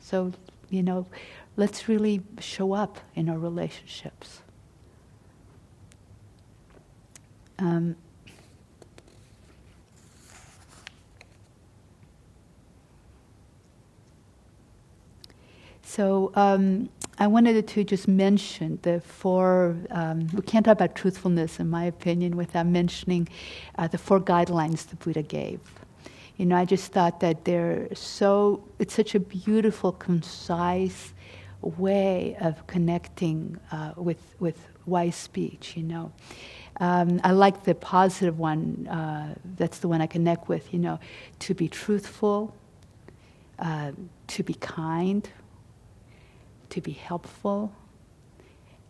So, 0.00 0.32
you 0.70 0.82
know, 0.82 1.06
let's 1.56 1.88
really 1.88 2.22
show 2.38 2.72
up 2.74 3.00
in 3.14 3.28
our 3.28 3.38
relationships. 3.38 4.40
Um, 7.58 7.96
so 15.82 16.30
um, 16.34 16.90
I 17.18 17.26
wanted 17.28 17.66
to 17.66 17.84
just 17.84 18.08
mention 18.08 18.78
the 18.82 19.00
four, 19.00 19.74
um, 19.90 20.28
we 20.34 20.42
can't 20.42 20.66
talk 20.66 20.72
about 20.72 20.94
truthfulness, 20.94 21.58
in 21.58 21.70
my 21.70 21.84
opinion, 21.84 22.36
without 22.36 22.66
mentioning 22.66 23.26
uh, 23.78 23.88
the 23.88 23.96
four 23.96 24.20
guidelines 24.20 24.86
the 24.86 24.96
Buddha 24.96 25.22
gave. 25.22 25.60
You 26.36 26.44
know, 26.44 26.56
I 26.56 26.66
just 26.66 26.92
thought 26.92 27.20
that 27.20 27.46
they're 27.46 27.88
so, 27.94 28.62
it's 28.78 28.92
such 28.92 29.14
a 29.14 29.20
beautiful, 29.20 29.92
concise 29.92 31.14
way 31.62 32.36
of 32.38 32.66
connecting 32.66 33.58
uh, 33.72 33.92
with, 33.96 34.34
with 34.38 34.68
wise 34.84 35.16
speech, 35.16 35.74
you 35.74 35.84
know. 35.84 36.12
Um, 36.80 37.22
I 37.24 37.32
like 37.32 37.64
the 37.64 37.74
positive 37.74 38.38
one. 38.38 38.86
Uh, 38.88 39.34
that's 39.56 39.78
the 39.78 39.88
one 39.88 40.02
I 40.02 40.06
connect 40.06 40.48
with. 40.48 40.74
You 40.74 40.80
know, 40.80 41.00
to 41.38 41.54
be 41.54 41.68
truthful, 41.68 42.54
uh, 43.58 43.92
to 44.26 44.42
be 44.42 44.52
kind, 44.52 45.26
to 46.70 46.80
be 46.80 46.92
helpful, 46.92 47.72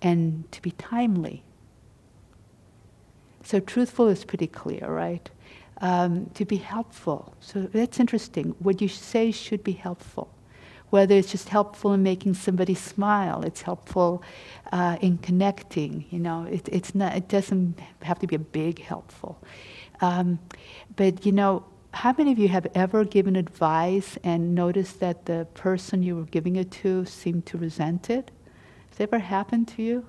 and 0.03 0.51
to 0.53 0.61
be 0.63 0.73
timely. 0.73 1.43
So 3.43 3.61
truthful 3.61 4.09
is 4.09 4.25
pretty 4.25 4.49
clear, 4.49 4.87
right? 4.87 5.31
Um, 5.81 6.31
to 6.35 6.45
be 6.45 6.57
helpful. 6.57 7.35
So 7.41 7.63
that's 7.63 8.01
interesting. 8.01 8.55
What 8.59 8.81
you 8.81 8.89
say 8.89 9.31
should 9.31 9.63
be 9.63 9.73
helpful 9.73 10.31
whether 10.91 11.15
it's 11.15 11.31
just 11.31 11.49
helpful 11.49 11.93
in 11.93 12.03
making 12.03 12.35
somebody 12.35 12.75
smile, 12.75 13.43
it's 13.43 13.63
helpful 13.63 14.23
uh, 14.73 14.97
in 15.01 15.19
connecting. 15.19 16.05
You 16.11 16.21
know, 16.21 16.45
it, 16.45 16.69
it's 16.71 16.95
not. 16.95 17.17
It 17.17 17.29
doesn't 17.29 17.79
have 18.03 18.19
to 18.21 18.27
be 18.27 18.37
a 18.37 18.41
big 18.41 18.81
helpful. 18.81 19.39
Um, 20.01 20.39
but 20.95 21.27
you 21.27 21.33
know, 21.33 21.65
how 21.97 22.15
many 22.19 22.31
of 22.31 22.39
you 22.39 22.49
have 22.49 22.67
ever 22.75 23.05
given 23.05 23.37
advice 23.37 24.19
and 24.23 24.55
noticed 24.55 25.01
that 25.01 25.25
the 25.25 25.47
person 25.55 26.03
you 26.03 26.15
were 26.15 26.27
giving 26.27 26.57
it 26.57 26.71
to 26.71 27.07
seemed 27.07 27.47
to 27.47 27.57
resent 27.57 28.11
it? 28.11 28.31
Has 28.91 29.01
it 29.01 29.05
ever 29.05 29.19
happened 29.19 29.67
to 29.69 29.83
you? 29.83 30.07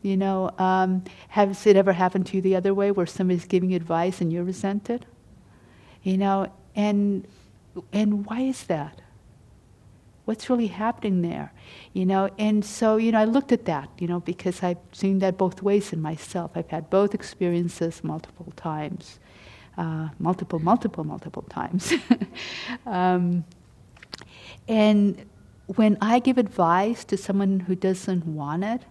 You 0.00 0.16
know, 0.16 0.52
um, 0.58 1.02
has 1.30 1.66
it 1.66 1.74
ever 1.74 1.92
happened 1.92 2.26
to 2.26 2.36
you 2.36 2.42
the 2.42 2.54
other 2.54 2.72
way, 2.72 2.92
where 2.92 3.04
somebody's 3.04 3.46
giving 3.46 3.70
you 3.70 3.76
advice 3.76 4.20
and 4.20 4.32
you're 4.32 4.48
it? 4.48 5.06
You 6.04 6.18
know, 6.18 6.52
and 6.76 7.26
and 7.92 8.24
why 8.24 8.42
is 8.42 8.62
that? 8.64 9.02
What's 10.24 10.48
really 10.48 10.68
happening 10.68 11.22
there? 11.22 11.52
You 11.94 12.06
know, 12.06 12.30
and 12.38 12.64
so, 12.64 12.96
you 12.96 13.10
know, 13.10 13.18
I 13.18 13.24
looked 13.24 13.50
at 13.50 13.64
that, 13.64 13.88
you 13.98 14.06
know, 14.06 14.20
because 14.20 14.62
I've 14.62 14.78
seen 14.92 15.18
that 15.18 15.36
both 15.36 15.62
ways 15.62 15.92
in 15.92 16.00
myself. 16.00 16.52
I've 16.54 16.68
had 16.68 16.90
both 16.90 17.12
experiences 17.12 18.04
multiple 18.04 18.52
times. 18.54 19.18
Uh, 19.78 20.08
multiple, 20.18 20.58
multiple, 20.58 21.04
multiple 21.04 21.42
times. 21.42 21.94
um, 22.86 23.44
and 24.66 25.24
when 25.66 25.96
I 26.00 26.18
give 26.18 26.36
advice 26.36 27.04
to 27.04 27.16
someone 27.16 27.60
who 27.60 27.76
doesn't 27.76 28.26
want 28.26 28.64
it, 28.64 28.82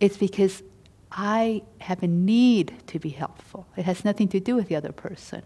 it's 0.00 0.16
because 0.16 0.64
I 1.12 1.62
have 1.78 2.02
a 2.02 2.08
need 2.08 2.74
to 2.88 2.98
be 2.98 3.10
helpful. 3.10 3.68
It 3.76 3.84
has 3.84 4.04
nothing 4.04 4.26
to 4.30 4.40
do 4.40 4.56
with 4.56 4.66
the 4.66 4.74
other 4.74 4.90
person. 4.90 5.42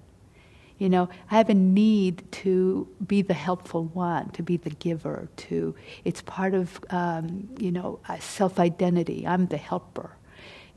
You 0.78 0.88
know, 0.88 1.10
I 1.30 1.36
have 1.36 1.50
a 1.50 1.54
need 1.54 2.24
to 2.32 2.88
be 3.06 3.20
the 3.20 3.34
helpful 3.34 3.84
one, 3.84 4.30
to 4.30 4.42
be 4.42 4.56
the 4.56 4.70
giver. 4.70 5.28
To 5.36 5.74
it's 6.04 6.22
part 6.22 6.54
of 6.54 6.80
um, 6.88 7.50
you 7.58 7.72
know 7.72 8.00
self 8.20 8.58
identity. 8.58 9.26
I'm 9.26 9.48
the 9.48 9.58
helper. 9.58 10.16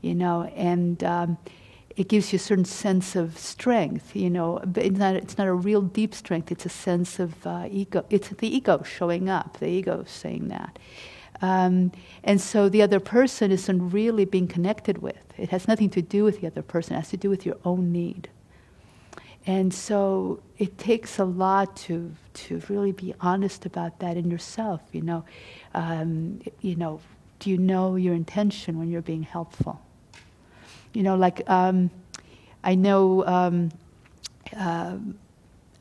You 0.02 0.14
know, 0.14 0.42
and 0.54 1.02
um, 1.04 1.38
it 1.96 2.08
gives 2.08 2.32
you 2.32 2.36
a 2.36 2.40
certain 2.40 2.64
sense 2.64 3.16
of 3.16 3.36
strength. 3.38 4.14
You 4.14 4.30
know, 4.30 4.60
but 4.64 4.84
it's 4.84 4.98
not 4.98 5.16
it's 5.16 5.38
not 5.38 5.46
a 5.46 5.54
real 5.54 5.82
deep 5.82 6.14
strength. 6.14 6.50
It's 6.52 6.66
a 6.66 6.70
sense 6.70 7.18
of 7.18 7.46
uh, 7.46 7.68
ego. 7.70 8.04
It's 8.10 8.28
the 8.28 8.54
ego 8.54 8.82
showing 8.82 9.28
up. 9.28 9.58
The 9.58 9.66
ego 9.66 10.04
saying 10.06 10.48
that. 10.48 10.78
Um, 11.42 11.92
and 12.22 12.40
so 12.40 12.68
the 12.68 12.82
other 12.82 13.00
person 13.00 13.50
isn't 13.50 13.90
really 13.90 14.24
being 14.24 14.46
connected 14.46 14.98
with. 14.98 15.32
It 15.38 15.50
has 15.50 15.66
nothing 15.66 15.90
to 15.90 16.02
do 16.02 16.24
with 16.24 16.40
the 16.40 16.46
other 16.46 16.62
person, 16.62 16.94
it 16.94 17.00
has 17.00 17.10
to 17.10 17.16
do 17.16 17.30
with 17.30 17.46
your 17.46 17.56
own 17.64 17.92
need. 17.92 18.28
And 19.46 19.72
so 19.72 20.42
it 20.58 20.76
takes 20.76 21.18
a 21.18 21.24
lot 21.24 21.74
to, 21.76 22.14
to 22.34 22.62
really 22.68 22.92
be 22.92 23.14
honest 23.20 23.64
about 23.64 24.00
that 24.00 24.18
in 24.18 24.30
yourself. 24.30 24.82
You 24.92 25.00
know, 25.00 25.24
um, 25.72 26.40
you 26.60 26.76
know, 26.76 27.00
do 27.38 27.48
you 27.48 27.56
know 27.56 27.96
your 27.96 28.14
intention 28.14 28.78
when 28.78 28.90
you're 28.90 29.00
being 29.00 29.22
helpful? 29.22 29.80
You 30.92 31.02
know, 31.02 31.16
like 31.16 31.48
um, 31.48 31.90
I 32.64 32.74
know. 32.74 33.24
Um, 33.26 33.70
uh, 34.56 34.96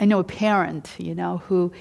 I 0.02 0.06
know 0.06 0.20
a 0.20 0.24
parent, 0.24 0.96
you 0.98 1.14
know, 1.14 1.40
who, 1.40 1.74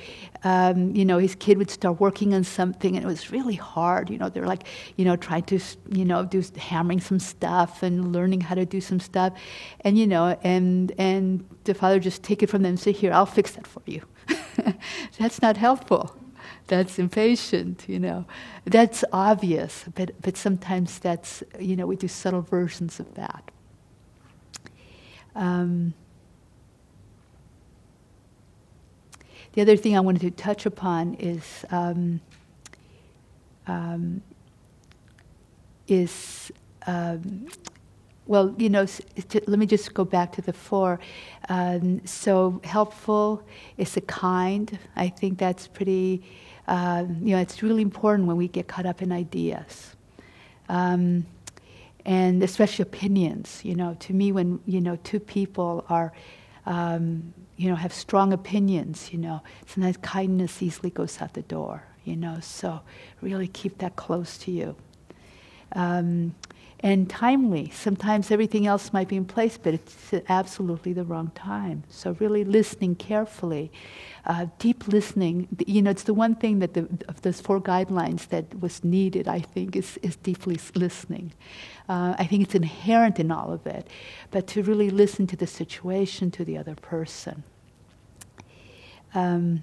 um, 0.42 0.94
you 0.94 1.04
know, 1.04 1.18
his 1.18 1.36
kid 1.36 1.56
would 1.58 1.70
start 1.70 2.00
working 2.00 2.34
on 2.34 2.42
something 2.42 2.96
and 2.96 3.04
it 3.04 3.06
was 3.06 3.30
really 3.30 3.54
hard. 3.54 4.10
You 4.10 4.18
know, 4.18 4.28
they're 4.28 4.46
like, 4.46 4.66
you 4.96 5.04
know, 5.04 5.14
trying 5.14 5.44
to, 5.44 5.60
you 5.90 6.04
know, 6.04 6.24
do 6.24 6.42
hammering 6.56 7.00
some 7.00 7.20
stuff 7.20 7.84
and 7.84 8.12
learning 8.12 8.40
how 8.40 8.56
to 8.56 8.66
do 8.66 8.80
some 8.80 8.98
stuff, 8.98 9.34
and 9.82 9.96
you 9.96 10.06
know, 10.06 10.36
and 10.42 10.92
and 10.98 11.44
the 11.62 11.74
father 11.74 12.00
just 12.00 12.24
take 12.24 12.42
it 12.42 12.48
from 12.48 12.62
them 12.62 12.70
and 12.70 12.80
say, 12.80 12.90
"Here, 12.90 13.12
I'll 13.12 13.26
fix 13.26 13.52
that 13.52 13.66
for 13.66 13.82
you." 13.86 14.02
That's 15.18 15.40
not 15.40 15.56
helpful. 15.56 16.17
That's 16.68 16.98
impatient, 16.98 17.84
you 17.88 17.98
know. 17.98 18.24
That's 18.64 19.04
obvious, 19.12 19.84
but 19.94 20.12
but 20.22 20.36
sometimes 20.36 20.98
that's, 20.98 21.42
you 21.58 21.76
know, 21.76 21.86
we 21.86 21.96
do 21.96 22.08
subtle 22.08 22.42
versions 22.42 23.00
of 23.00 23.14
that. 23.14 23.50
Um, 25.34 25.94
The 29.58 29.62
other 29.62 29.76
thing 29.76 29.96
I 29.96 30.00
wanted 30.00 30.20
to 30.22 30.30
touch 30.30 30.66
upon 30.66 31.14
is 31.14 31.64
um, 31.72 32.20
um, 33.66 34.22
is 35.88 36.52
um, 36.86 37.48
well, 38.26 38.54
you 38.58 38.68
know, 38.68 38.86
to, 38.86 39.42
let 39.48 39.58
me 39.58 39.66
just 39.66 39.94
go 39.94 40.04
back 40.04 40.30
to 40.34 40.42
the 40.42 40.52
four. 40.52 41.00
Um, 41.48 42.06
so 42.06 42.60
helpful 42.62 43.42
is 43.78 43.96
a 43.96 44.02
kind. 44.02 44.78
I 44.94 45.08
think 45.08 45.38
that's 45.38 45.66
pretty. 45.66 46.22
Uh, 46.68 47.06
you 47.22 47.34
know, 47.34 47.40
it's 47.40 47.62
really 47.62 47.82
important 47.82 48.28
when 48.28 48.36
we 48.36 48.46
get 48.46 48.68
caught 48.68 48.86
up 48.86 49.02
in 49.02 49.10
ideas. 49.10 49.96
Um, 50.68 51.26
and 52.04 52.42
especially 52.42 52.84
opinions, 52.84 53.64
you 53.64 53.74
know, 53.74 53.96
to 54.00 54.12
me, 54.12 54.32
when 54.32 54.60
you 54.66 54.80
know 54.80 54.96
two 55.02 55.18
people 55.18 55.84
are 55.88 56.12
um, 56.66 57.32
you 57.56 57.68
know, 57.68 57.74
have 57.74 57.92
strong 57.92 58.32
opinions, 58.32 59.12
you 59.12 59.18
know. 59.18 59.42
Sometimes 59.66 59.96
kindness 59.96 60.62
easily 60.62 60.90
goes 60.90 61.20
out 61.20 61.32
the 61.32 61.42
door, 61.42 61.82
you 62.04 62.14
know. 62.14 62.38
So 62.40 62.80
really 63.20 63.48
keep 63.48 63.78
that 63.78 63.96
close 63.96 64.38
to 64.38 64.50
you. 64.50 64.76
Um, 65.72 66.34
and 66.80 67.10
timely. 67.10 67.70
Sometimes 67.70 68.30
everything 68.30 68.66
else 68.66 68.92
might 68.92 69.08
be 69.08 69.16
in 69.16 69.24
place, 69.24 69.58
but 69.58 69.74
it's 69.74 70.14
absolutely 70.28 70.92
the 70.92 71.04
wrong 71.04 71.32
time. 71.34 71.82
So 71.88 72.16
really 72.20 72.44
listening 72.44 72.94
carefully, 72.94 73.72
uh, 74.24 74.46
deep 74.58 74.86
listening. 74.86 75.48
You 75.66 75.82
know, 75.82 75.90
it's 75.90 76.04
the 76.04 76.14
one 76.14 76.36
thing 76.36 76.60
that 76.60 76.74
the, 76.74 76.88
of 77.08 77.22
those 77.22 77.40
four 77.40 77.60
guidelines 77.60 78.28
that 78.28 78.60
was 78.60 78.84
needed. 78.84 79.26
I 79.26 79.40
think 79.40 79.74
is 79.74 79.98
is 80.02 80.16
deeply 80.16 80.58
listening. 80.74 81.32
Uh, 81.88 82.14
I 82.18 82.26
think 82.26 82.42
it's 82.42 82.54
inherent 82.54 83.18
in 83.18 83.32
all 83.32 83.52
of 83.52 83.66
it, 83.66 83.88
but 84.30 84.46
to 84.48 84.62
really 84.62 84.90
listen 84.90 85.26
to 85.28 85.36
the 85.36 85.46
situation, 85.46 86.30
to 86.32 86.44
the 86.44 86.58
other 86.58 86.74
person. 86.74 87.42
Um, 89.14 89.62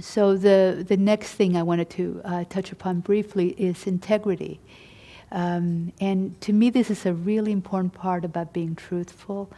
so 0.00 0.36
the 0.36 0.84
the 0.86 0.96
next 0.96 1.34
thing 1.34 1.56
I 1.56 1.62
wanted 1.62 1.90
to 1.90 2.20
uh, 2.24 2.44
touch 2.44 2.72
upon 2.72 3.00
briefly 3.00 3.50
is 3.50 3.86
integrity. 3.86 4.60
Um, 5.30 5.92
and 6.00 6.40
to 6.42 6.52
me, 6.52 6.70
this 6.70 6.90
is 6.90 7.06
a 7.06 7.12
really 7.12 7.52
important 7.52 7.94
part 7.94 8.24
about 8.24 8.52
being 8.52 8.76
truthful. 8.76 9.50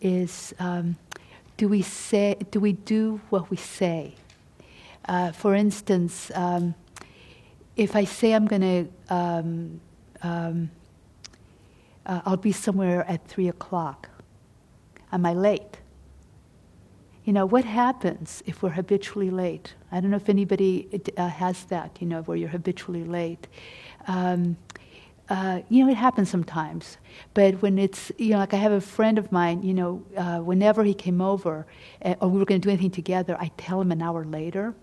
Is 0.00 0.54
um, 0.58 0.96
do 1.56 1.68
we 1.68 1.82
say 1.82 2.36
do 2.50 2.60
we 2.60 2.72
do 2.72 3.20
what 3.30 3.50
we 3.50 3.56
say? 3.56 4.14
Uh, 5.08 5.32
for 5.32 5.54
instance, 5.54 6.30
um, 6.34 6.74
if 7.76 7.96
I 7.96 8.04
say 8.04 8.32
I'm 8.34 8.46
going 8.46 8.62
to, 8.62 9.14
um, 9.14 9.80
um, 10.22 10.70
uh, 12.06 12.20
I'll 12.24 12.36
be 12.36 12.52
somewhere 12.52 13.04
at 13.08 13.26
three 13.26 13.48
o'clock. 13.48 14.08
Am 15.10 15.26
I 15.26 15.34
late? 15.34 15.81
You 17.24 17.32
know, 17.32 17.46
what 17.46 17.64
happens 17.64 18.42
if 18.46 18.62
we're 18.62 18.70
habitually 18.70 19.30
late? 19.30 19.74
I 19.92 20.00
don't 20.00 20.10
know 20.10 20.16
if 20.16 20.28
anybody 20.28 20.88
uh, 21.16 21.28
has 21.28 21.64
that, 21.66 21.98
you 22.00 22.06
know, 22.08 22.22
where 22.22 22.36
you're 22.36 22.48
habitually 22.48 23.04
late. 23.04 23.46
Um, 24.08 24.56
uh, 25.28 25.60
you 25.68 25.84
know, 25.84 25.90
it 25.92 25.96
happens 25.96 26.28
sometimes. 26.28 26.98
But 27.32 27.62
when 27.62 27.78
it's, 27.78 28.10
you 28.18 28.30
know, 28.30 28.38
like 28.38 28.54
I 28.54 28.56
have 28.56 28.72
a 28.72 28.80
friend 28.80 29.18
of 29.18 29.30
mine, 29.30 29.62
you 29.62 29.72
know, 29.72 30.02
uh, 30.16 30.38
whenever 30.38 30.82
he 30.82 30.94
came 30.94 31.20
over 31.20 31.64
uh, 32.04 32.16
or 32.20 32.28
we 32.28 32.40
were 32.40 32.44
going 32.44 32.60
to 32.60 32.66
do 32.66 32.70
anything 32.70 32.90
together, 32.90 33.36
I 33.38 33.52
tell 33.56 33.80
him 33.80 33.92
an 33.92 34.02
hour 34.02 34.24
later, 34.24 34.74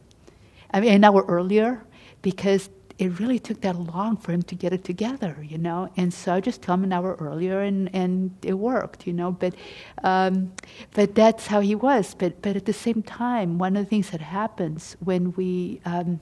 I 0.71 0.79
mean, 0.79 0.93
an 0.93 1.03
hour 1.03 1.25
earlier, 1.27 1.83
because 2.21 2.69
it 2.99 3.17
really 3.17 3.39
took 3.39 3.61
that 3.61 3.77
long 3.77 4.17
for 4.17 4.33
him 4.33 4.43
to 4.43 4.55
get 4.55 4.73
it 4.73 4.83
together, 4.83 5.37
you 5.41 5.57
know. 5.57 5.89
And 5.95 6.13
so 6.13 6.33
I 6.33 6.41
just 6.41 6.63
him 6.65 6.83
an 6.83 6.91
hour 6.91 7.15
earlier, 7.15 7.61
and, 7.61 7.89
and 7.95 8.35
it 8.43 8.55
worked, 8.55 9.07
you 9.07 9.13
know. 9.13 9.31
But 9.31 9.55
um, 10.03 10.51
but 10.93 11.15
that's 11.15 11.47
how 11.47 11.61
he 11.61 11.75
was. 11.75 12.13
But 12.13 12.41
but 12.41 12.57
at 12.57 12.65
the 12.65 12.73
same 12.73 13.01
time, 13.01 13.57
one 13.57 13.77
of 13.77 13.85
the 13.85 13.89
things 13.89 14.09
that 14.09 14.19
happens 14.19 14.97
when 14.99 15.31
we 15.33 15.79
um, 15.85 16.19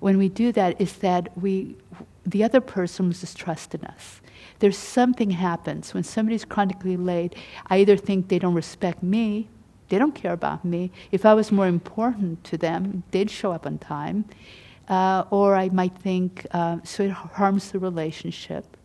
when 0.00 0.18
we 0.18 0.28
do 0.28 0.52
that 0.52 0.78
is 0.78 0.92
that 0.98 1.36
we 1.38 1.76
the 2.26 2.44
other 2.44 2.60
person 2.60 3.06
loses 3.06 3.34
trust 3.34 3.74
in 3.74 3.82
us. 3.86 4.20
There's 4.58 4.78
something 4.78 5.30
happens 5.30 5.94
when 5.94 6.04
somebody's 6.04 6.44
chronically 6.44 6.98
late. 6.98 7.34
I 7.68 7.78
either 7.78 7.96
think 7.96 8.28
they 8.28 8.38
don't 8.38 8.54
respect 8.54 9.02
me, 9.02 9.48
they 9.88 9.98
don't 9.98 10.14
care 10.14 10.32
about 10.32 10.66
me. 10.66 10.92
If 11.10 11.24
I 11.24 11.32
was 11.32 11.50
more 11.50 11.66
important 11.66 12.44
to 12.44 12.58
them, 12.58 13.04
they'd 13.10 13.30
show 13.30 13.52
up 13.52 13.66
on 13.66 13.78
time. 13.78 14.26
Uh, 14.88 15.24
or 15.30 15.56
I 15.56 15.70
might 15.70 15.96
think, 15.96 16.46
uh, 16.50 16.78
so 16.84 17.04
it 17.04 17.10
harms 17.10 17.72
the 17.72 17.78
relationship. 17.78 18.76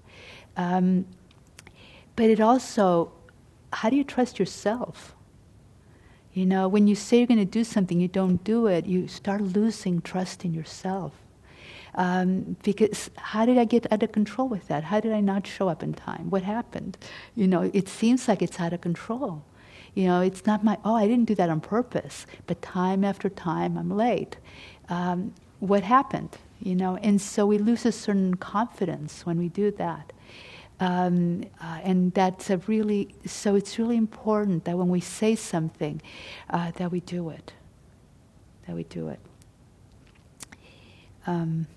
Um, 0.56 1.06
but 2.16 2.26
it 2.30 2.40
also, 2.40 3.12
how 3.74 3.90
do 3.90 3.96
you 3.96 4.04
trust 4.04 4.40
yourself? 4.40 5.16
You 6.34 6.46
know, 6.46 6.68
when 6.68 6.88
you 6.88 6.96
say 6.96 7.18
you're 7.18 7.28
going 7.28 7.40
to 7.40 7.46
do 7.46 7.64
something, 7.64 8.00
you 8.00 8.08
don't 8.08 8.44
do 8.44 8.68
it, 8.68 8.86
you 8.86 9.08
start 9.08 9.42
losing 9.42 10.02
trust 10.02 10.46
in 10.46 10.54
yourself. 10.54 11.14
Um, 11.96 12.56
because 12.64 13.10
how 13.16 13.46
did 13.46 13.58
I 13.58 13.66
get 13.66 13.92
out 13.92 14.04
of 14.04 14.12
control 14.12 14.48
with 14.48 14.68
that? 14.68 14.84
How 14.86 15.00
did 15.00 15.12
I 15.12 15.22
not 15.22 15.48
show 15.48 15.68
up 15.68 15.84
in 15.84 15.94
time? 15.94 16.30
What 16.30 16.44
happened? 16.44 16.98
You 17.36 17.48
know, 17.48 17.70
it 17.74 17.90
seems 17.90 18.28
like 18.28 18.42
it's 18.42 18.60
out 18.60 18.74
of 18.74 18.82
control. 18.82 19.44
You 19.96 20.06
know, 20.08 20.22
it's 20.22 20.46
not 20.46 20.64
my, 20.64 20.78
oh, 20.86 20.96
I 20.96 21.08
didn't 21.08 21.26
do 21.26 21.36
that 21.36 21.50
on 21.50 21.60
purpose, 21.60 22.26
but 22.46 22.62
time 22.62 23.04
after 23.04 23.28
time 23.28 23.78
I'm 23.78 23.90
late. 23.90 24.38
Um, 24.88 25.34
what 25.60 25.84
happened? 25.84 26.38
You 26.60 26.76
know, 26.76 26.98
and 26.98 27.22
so 27.22 27.46
we 27.46 27.58
lose 27.58 27.86
a 27.86 27.92
certain 27.92 28.36
confidence 28.36 29.26
when 29.26 29.38
we 29.38 29.50
do 29.50 29.72
that. 29.72 30.12
Um, 30.82 31.44
uh, 31.62 31.80
and 31.84 32.14
that's 32.14 32.50
a 32.50 32.58
really 32.60 33.14
so 33.26 33.56
it's 33.56 33.78
really 33.78 33.98
important 33.98 34.64
that 34.64 34.78
when 34.78 34.88
we 34.88 35.02
say 35.02 35.36
something 35.36 36.02
uh, 36.50 36.72
that 36.78 36.90
we 36.90 37.02
do 37.02 37.30
it 37.32 37.52
that 38.66 38.74
we 38.74 38.86
do 38.86 39.10
it 39.10 39.20
um, 41.28 41.68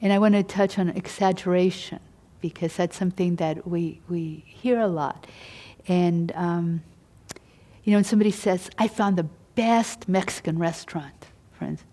and 0.00 0.12
I 0.12 0.18
want 0.18 0.34
to 0.34 0.42
touch 0.42 0.78
on 0.78 0.88
exaggeration 0.90 2.00
because 2.40 2.76
that's 2.76 2.96
something 2.96 3.36
that 3.36 3.66
we, 3.66 4.00
we 4.08 4.44
hear 4.46 4.78
a 4.78 4.86
lot. 4.86 5.26
And, 5.88 6.30
um, 6.34 6.82
you 7.82 7.92
know, 7.92 7.98
when 7.98 8.04
somebody 8.04 8.30
says, 8.30 8.70
I 8.78 8.86
found 8.86 9.16
the 9.16 9.26
best 9.56 10.08
Mexican 10.08 10.58
restaurant, 10.58 11.26
friends. 11.58 11.84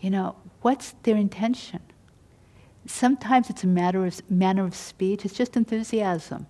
You 0.00 0.10
know, 0.10 0.36
what's 0.62 0.92
their 1.02 1.16
intention? 1.16 1.80
Sometimes 2.86 3.50
it's 3.50 3.64
a 3.64 3.68
matter 3.68 4.04
of 4.04 4.30
manner 4.30 4.64
of 4.64 4.74
speech, 4.74 5.24
it's 5.24 5.34
just 5.34 5.56
enthusiasm. 5.56 6.46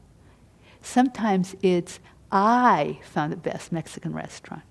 Sometimes 0.80 1.54
it's 1.62 2.00
I 2.30 2.98
found 3.02 3.32
the 3.32 3.36
best 3.36 3.72
Mexican 3.72 4.14
restaurant. 4.14 4.62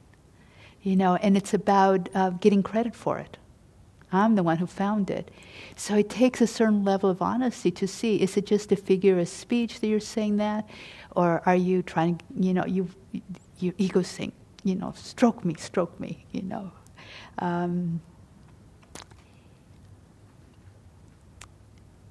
You 0.82 0.96
know, 0.96 1.16
and 1.16 1.38
it's 1.38 1.54
about 1.54 2.10
uh, 2.16 2.32
getting 2.32 2.64
credit 2.64 2.96
for 2.96 3.20
it. 3.20 3.38
I'm 4.12 4.36
the 4.36 4.44
one 4.44 4.58
who 4.58 4.66
found 4.66 5.10
it. 5.10 5.32
So 5.76 5.96
it 5.96 6.10
takes 6.10 6.42
a 6.42 6.48
certain 6.48 6.84
level 6.84 7.10
of 7.10 7.22
honesty 7.22 7.72
to 7.72 7.88
see 7.88 8.16
is 8.18 8.36
it 8.36 8.46
just 8.46 8.72
a 8.72 8.76
figure 8.76 9.20
of 9.20 9.28
speech 9.30 9.80
that 9.80 9.88
you're 9.88 10.00
saying 10.00 10.38
that? 10.38 10.68
Or 11.16 11.42
are 11.46 11.56
you 11.56 11.82
trying, 11.82 12.20
you 12.36 12.54
know, 12.54 12.66
you, 12.66 12.90
you 13.60 13.74
ego 13.78 14.02
sing, 14.02 14.34
you 14.64 14.76
know, 14.76 14.94
stroke 14.98 15.46
me, 15.46 15.56
stroke 15.58 15.98
me, 16.00 16.26
you 16.32 16.42
know. 16.42 16.72
Um, 17.40 18.02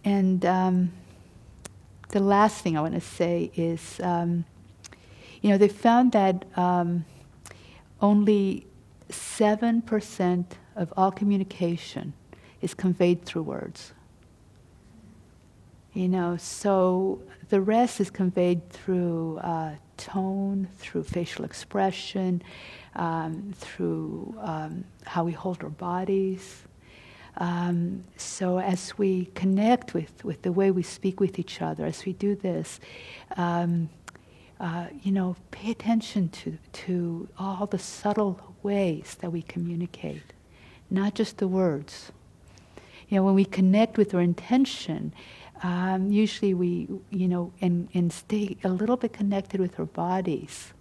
and 0.05 0.45
um, 0.45 0.93
the 2.11 2.21
last 2.21 2.63
thing 2.63 2.77
I 2.77 2.81
want 2.81 2.95
to 2.95 3.01
say 3.01 3.51
is, 3.55 4.01
um, 4.03 4.45
you 5.43 5.51
know, 5.51 5.59
they 5.59 5.69
found 5.69 6.13
that 6.13 6.45
um, 6.59 7.05
only 8.01 8.67
7% 9.11 10.45
of 10.77 10.93
all 10.97 11.11
communication 11.11 12.13
is 12.61 12.75
conveyed 12.75 13.25
through 13.25 13.43
words. 13.43 13.93
You 15.93 16.09
know, 16.09 16.37
so 16.37 17.21
the 17.49 17.61
rest 17.61 18.01
is 18.01 18.11
conveyed 18.11 18.69
through 18.71 19.39
uh, 19.39 19.75
tone, 19.97 20.69
through 20.79 21.03
facial 21.03 21.45
expression, 21.45 22.43
um, 22.97 23.53
through 23.57 24.35
um, 24.41 24.85
how 25.05 25.25
we 25.25 25.33
hold 25.33 25.63
our 25.63 25.71
bodies. 25.71 26.63
Um, 27.37 28.05
so 28.17 28.59
as 28.59 28.99
we 28.99 29.27
connect 29.35 29.95
with, 29.95 30.25
with 30.25 30.43
the 30.43 30.53
way 30.53 30.71
we 30.71 30.83
speak 30.83 31.21
with 31.21 31.39
each 31.39 31.63
other, 31.63 31.87
as 31.87 32.05
we 32.05 32.13
do 32.13 32.35
this, 32.35 32.81
um, 33.37 33.89
uh, 34.59 34.87
you 35.03 35.13
know, 35.13 35.37
pay 35.51 35.71
attention 35.71 36.29
to, 36.29 36.59
to 36.73 37.29
all 37.39 37.67
the 37.67 37.79
subtle 37.79 38.55
ways 38.63 39.17
that 39.21 39.31
we 39.33 39.43
communicate, 39.43 40.23
not 40.91 41.15
just 41.15 41.39
the 41.39 41.49
words. 41.49 42.13
You 43.09 43.17
know, 43.17 43.25
when 43.25 43.35
we 43.35 43.45
connect 43.45 43.97
with 43.97 44.15
our 44.15 44.21
intention, 44.21 45.15
um, 45.63 46.11
usually 46.11 46.53
we, 46.53 46.89
you 47.11 47.29
know, 47.29 47.53
and, 47.61 47.89
and 47.95 48.13
stay 48.13 48.57
a 48.63 48.69
little 48.69 48.97
bit 48.97 49.13
connected 49.13 49.61
with 49.61 49.79
our 49.79 49.87
bodies. 49.87 50.73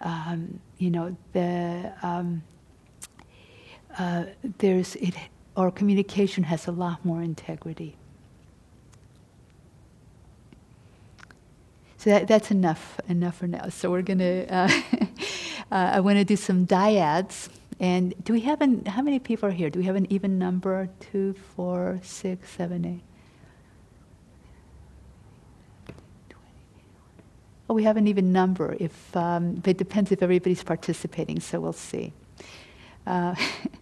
Um, 0.00 0.60
you 0.78 0.90
know, 0.90 1.16
the 1.32 1.92
um, 2.02 2.42
uh, 3.98 4.24
there's 4.58 4.96
it. 4.96 5.14
Our 5.56 5.70
communication 5.70 6.44
has 6.44 6.68
a 6.68 6.72
lot 6.72 7.04
more 7.04 7.20
integrity. 7.20 7.96
So 11.96 12.10
that, 12.10 12.28
that's 12.28 12.52
enough, 12.52 13.00
enough 13.08 13.38
for 13.38 13.48
now. 13.48 13.68
So 13.70 13.90
we're 13.90 14.02
gonna. 14.02 14.44
Uh, 14.48 14.70
uh, 15.72 15.90
I 15.94 16.00
want 16.00 16.18
to 16.18 16.24
do 16.24 16.36
some 16.36 16.66
dyads. 16.66 17.48
And 17.80 18.14
do 18.24 18.32
we 18.32 18.40
have 18.42 18.60
an? 18.60 18.84
How 18.86 19.02
many 19.02 19.18
people 19.18 19.48
are 19.48 19.52
here? 19.52 19.68
Do 19.68 19.80
we 19.80 19.84
have 19.86 19.96
an 19.96 20.10
even 20.10 20.38
number? 20.38 20.88
Two, 21.00 21.34
four, 21.56 21.98
six, 22.02 22.50
seven, 22.50 22.84
eight. 22.84 23.07
Oh, 27.70 27.74
we 27.74 27.84
have 27.84 27.98
an 27.98 28.08
even 28.08 28.32
number. 28.32 28.76
If 28.80 29.14
um, 29.14 29.62
it 29.66 29.76
depends 29.76 30.10
if 30.10 30.22
everybody's 30.22 30.62
participating, 30.62 31.38
so 31.38 31.60
we'll 31.60 31.74
see. 31.74 32.14
Uh, 33.06 33.34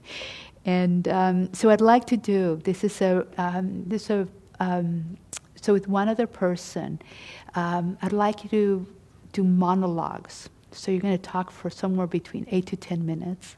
and 0.65 1.07
um, 1.07 1.55
so, 1.55 1.71
I'd 1.71 1.81
like 1.81 2.05
to 2.07 2.17
do 2.17 2.61
this 2.65 2.83
is 2.83 3.01
a 3.01 3.25
um, 3.39 3.85
this 3.87 4.05
is 4.05 4.11
a 4.11 4.29
um, 4.59 5.17
so 5.55 5.73
with 5.73 5.87
one 5.87 6.09
other 6.09 6.27
person, 6.27 7.01
um, 7.55 7.97
I'd 8.03 8.13
like 8.13 8.43
you 8.43 8.51
to 8.51 8.87
do 9.33 9.45
monologues. 9.45 10.49
So 10.73 10.91
you're 10.91 11.01
going 11.01 11.17
to 11.17 11.23
talk 11.23 11.51
for 11.53 11.71
somewhere 11.71 12.09
between 12.09 12.47
eight 12.51 12.67
to 12.67 12.77
ten 12.77 13.07
minutes, 13.07 13.55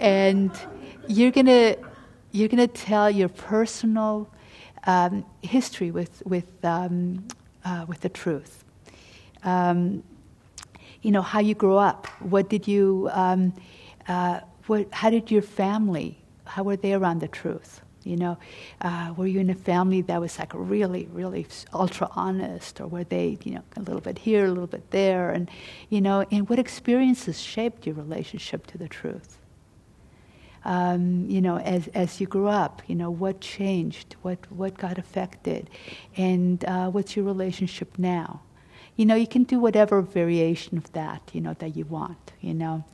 and 0.00 0.50
you're 1.06 1.30
going 1.30 1.46
to 1.46 1.76
you're 2.32 2.48
going 2.48 2.66
to 2.68 2.74
tell 2.74 3.08
your 3.08 3.28
personal 3.28 4.28
um, 4.88 5.24
history 5.42 5.92
with 5.92 6.24
with 6.26 6.60
uh, 7.64 7.84
with 7.88 8.00
the 8.00 8.08
truth. 8.08 8.64
Um, 9.42 10.02
you 11.02 11.10
know 11.10 11.22
how 11.22 11.40
you 11.40 11.54
grew 11.54 11.76
up. 11.76 12.06
What 12.20 12.48
did 12.48 12.66
you? 12.66 13.08
Um, 13.12 13.52
uh, 14.08 14.40
what? 14.66 14.88
How 14.92 15.10
did 15.10 15.30
your 15.30 15.42
family? 15.42 16.18
How 16.44 16.62
were 16.62 16.76
they 16.76 16.94
around 16.94 17.20
the 17.20 17.28
truth? 17.28 17.80
You 18.04 18.16
know, 18.16 18.38
uh, 18.82 19.14
were 19.16 19.26
you 19.26 19.40
in 19.40 19.48
a 19.48 19.54
family 19.54 20.02
that 20.02 20.20
was 20.20 20.38
like 20.38 20.52
really, 20.54 21.08
really 21.10 21.46
ultra 21.72 22.08
honest, 22.12 22.80
or 22.80 22.86
were 22.86 23.04
they, 23.04 23.38
you 23.44 23.54
know, 23.54 23.62
a 23.76 23.80
little 23.80 24.02
bit 24.02 24.18
here, 24.18 24.44
a 24.44 24.48
little 24.48 24.66
bit 24.66 24.90
there, 24.90 25.30
and 25.30 25.50
you 25.88 26.00
know, 26.00 26.24
and 26.30 26.48
what 26.48 26.58
experiences 26.58 27.40
shaped 27.40 27.86
your 27.86 27.94
relationship 27.94 28.66
to 28.68 28.78
the 28.78 28.88
truth? 28.88 29.38
Um, 30.64 31.28
you 31.28 31.40
know, 31.40 31.58
as 31.58 31.88
as 31.88 32.20
you 32.20 32.26
grew 32.26 32.48
up, 32.48 32.82
you 32.86 32.94
know, 32.94 33.10
what 33.10 33.40
changed, 33.40 34.16
what 34.22 34.38
what 34.50 34.78
got 34.78 34.98
affected, 34.98 35.68
and 36.16 36.64
uh, 36.64 36.90
what's 36.90 37.16
your 37.16 37.24
relationship 37.24 37.98
now? 37.98 38.40
You 38.96 39.06
know, 39.06 39.14
you 39.14 39.26
can 39.26 39.42
do 39.44 39.58
whatever 39.58 40.00
variation 40.00 40.78
of 40.78 40.90
that, 40.92 41.30
you 41.32 41.40
know, 41.40 41.54
that 41.54 41.76
you 41.76 41.84
want. 41.84 42.32
You 42.40 42.54
know, 42.54 42.84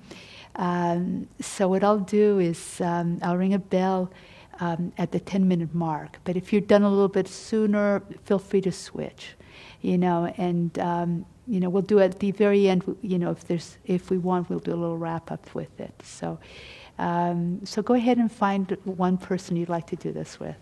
um, 0.56 1.28
so 1.40 1.68
what 1.68 1.84
I'll 1.84 1.98
do 1.98 2.38
is 2.38 2.80
um, 2.80 3.18
I'll 3.22 3.36
ring 3.36 3.54
a 3.54 3.58
bell 3.58 4.10
um, 4.60 4.92
at 4.98 5.12
the 5.12 5.20
10 5.20 5.48
minute 5.48 5.74
mark. 5.74 6.18
But 6.24 6.36
if 6.36 6.52
you're 6.52 6.60
done 6.60 6.82
a 6.82 6.90
little 6.90 7.08
bit 7.08 7.28
sooner, 7.28 8.02
feel 8.24 8.38
free 8.38 8.60
to 8.62 8.72
switch, 8.72 9.34
you 9.80 9.98
know, 9.98 10.32
and, 10.36 10.78
um, 10.78 11.26
you 11.46 11.58
know, 11.60 11.68
we'll 11.68 11.82
do 11.82 11.98
at 11.98 12.20
the 12.20 12.30
very 12.30 12.68
end, 12.68 12.96
you 13.02 13.18
know, 13.18 13.30
if 13.30 13.46
there's, 13.46 13.78
if 13.86 14.10
we 14.10 14.18
want, 14.18 14.50
we'll 14.50 14.60
do 14.60 14.72
a 14.72 14.76
little 14.76 14.98
wrap 14.98 15.32
up 15.32 15.52
with 15.54 15.80
it. 15.80 15.94
So, 16.04 16.38
um, 17.00 17.64
so 17.64 17.82
go 17.82 17.94
ahead 17.94 18.18
and 18.18 18.30
find 18.30 18.76
one 18.84 19.16
person 19.16 19.56
you'd 19.56 19.70
like 19.70 19.86
to 19.86 19.96
do 19.96 20.12
this 20.12 20.38
with. 20.38 20.56